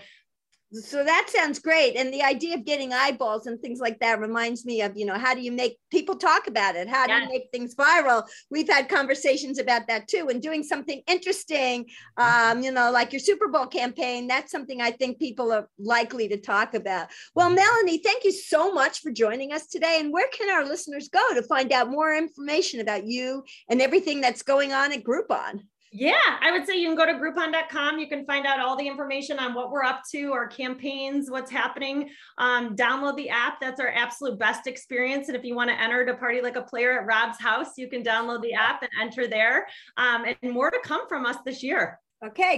so 0.73 1.04
that 1.04 1.26
sounds 1.28 1.61
great. 1.61 1.96
And 1.96 2.12
the 2.12 2.23
idea 2.23 2.54
of 2.54 2.64
getting 2.64 2.92
eyeballs 2.92 3.46
and 3.46 3.61
things 3.61 3.78
like 3.78 4.00
that 4.00 4.20
reminds 4.20 4.64
me 4.64 4.82
of 4.82 4.96
you 4.96 5.06
know 5.06 5.18
how 5.18 5.35
do 5.35 5.40
you 5.40 5.52
make 5.52 5.78
people 5.90 6.16
talk 6.16 6.49
about 6.49 6.75
it? 6.75 6.88
How 6.88 7.06
do 7.06 7.12
yes. 7.12 7.23
you 7.23 7.28
make 7.28 7.49
things 7.52 7.75
viral? 7.75 8.25
We've 8.50 8.68
had 8.68 8.88
conversations 8.88 9.58
about 9.58 9.86
that 9.86 10.08
too 10.08 10.28
and 10.28 10.43
doing 10.43 10.64
something 10.64 11.02
interesting 11.06 11.86
um, 12.17 12.62
you 12.62 12.73
know 12.73 12.91
like 12.91 13.12
your 13.12 13.21
super 13.21 13.49
bowl 13.49 13.67
campaign 13.67 14.26
that's 14.26 14.50
something 14.50 14.80
i 14.80 14.91
think 14.91 15.19
people 15.19 15.52
are 15.52 15.69
likely 15.78 16.28
to 16.28 16.36
talk 16.36 16.75
about. 16.75 17.08
Well 17.34 17.50
melanie 17.50 17.99
thank 17.99 18.25
you 18.25 18.32
so 18.32 18.73
much 18.73 19.00
for 19.00 19.10
joining 19.12 19.52
us 19.52 19.67
today. 19.67 19.99
And 20.00 20.12
where 20.12 20.28
can 20.28 20.50
our 20.50 20.64
listeners 20.64 21.08
go 21.08 21.34
to 21.34 21.43
find 21.43 21.73
out 21.73 21.91
more 21.91 22.14
information 22.14 22.80
about 22.80 23.06
you 23.06 23.45
and 23.69 23.80
everything 23.80 24.21
that's 24.21 24.43
going 24.43 24.73
on 24.73 24.93
at 24.93 25.04
groupon 25.04 25.60
yeah, 25.99 26.37
I 26.43 26.52
would 26.52 26.67
say 26.67 26.78
you 26.78 26.87
can 26.89 26.95
go 26.95 27.06
to 27.06 27.15
groupon.com. 27.15 27.99
You 27.99 28.06
can 28.06 28.26
find 28.26 28.47
out 28.47 28.61
all 28.61 28.76
the 28.76 28.87
information 28.87 29.39
on 29.39 29.54
what 29.54 29.71
we're 29.71 29.82
up 29.82 30.02
to, 30.13 30.30
our 30.30 30.47
campaigns, 30.47 31.30
what's 31.30 31.50
happening. 31.50 32.11
Um, 32.37 32.76
download 32.76 33.17
the 33.17 33.30
app. 33.30 33.63
That's 33.63 33.80
our 33.80 33.89
absolute 33.89 34.39
best 34.39 34.67
experience. 34.67 35.28
And 35.28 35.37
if 35.37 35.43
you 35.43 35.54
want 35.54 35.71
to 35.71 35.80
enter 35.80 36.04
to 36.04 36.15
party 36.15 36.43
like 36.43 36.56
a 36.56 36.63
player 36.63 37.00
at 37.00 37.06
Rob's 37.06 37.41
house, 37.41 37.78
you 37.78 37.89
can 37.89 38.02
download 38.02 38.43
the 38.43 38.52
app 38.52 38.82
and 38.82 38.91
enter 39.00 39.26
there. 39.26 39.67
Um, 39.97 40.26
and 40.43 40.52
more 40.52 40.71
to 40.71 40.78
come 40.85 41.09
from 41.09 41.25
us 41.25 41.37
this 41.47 41.63
year. 41.63 41.99
Okay. 42.25 42.54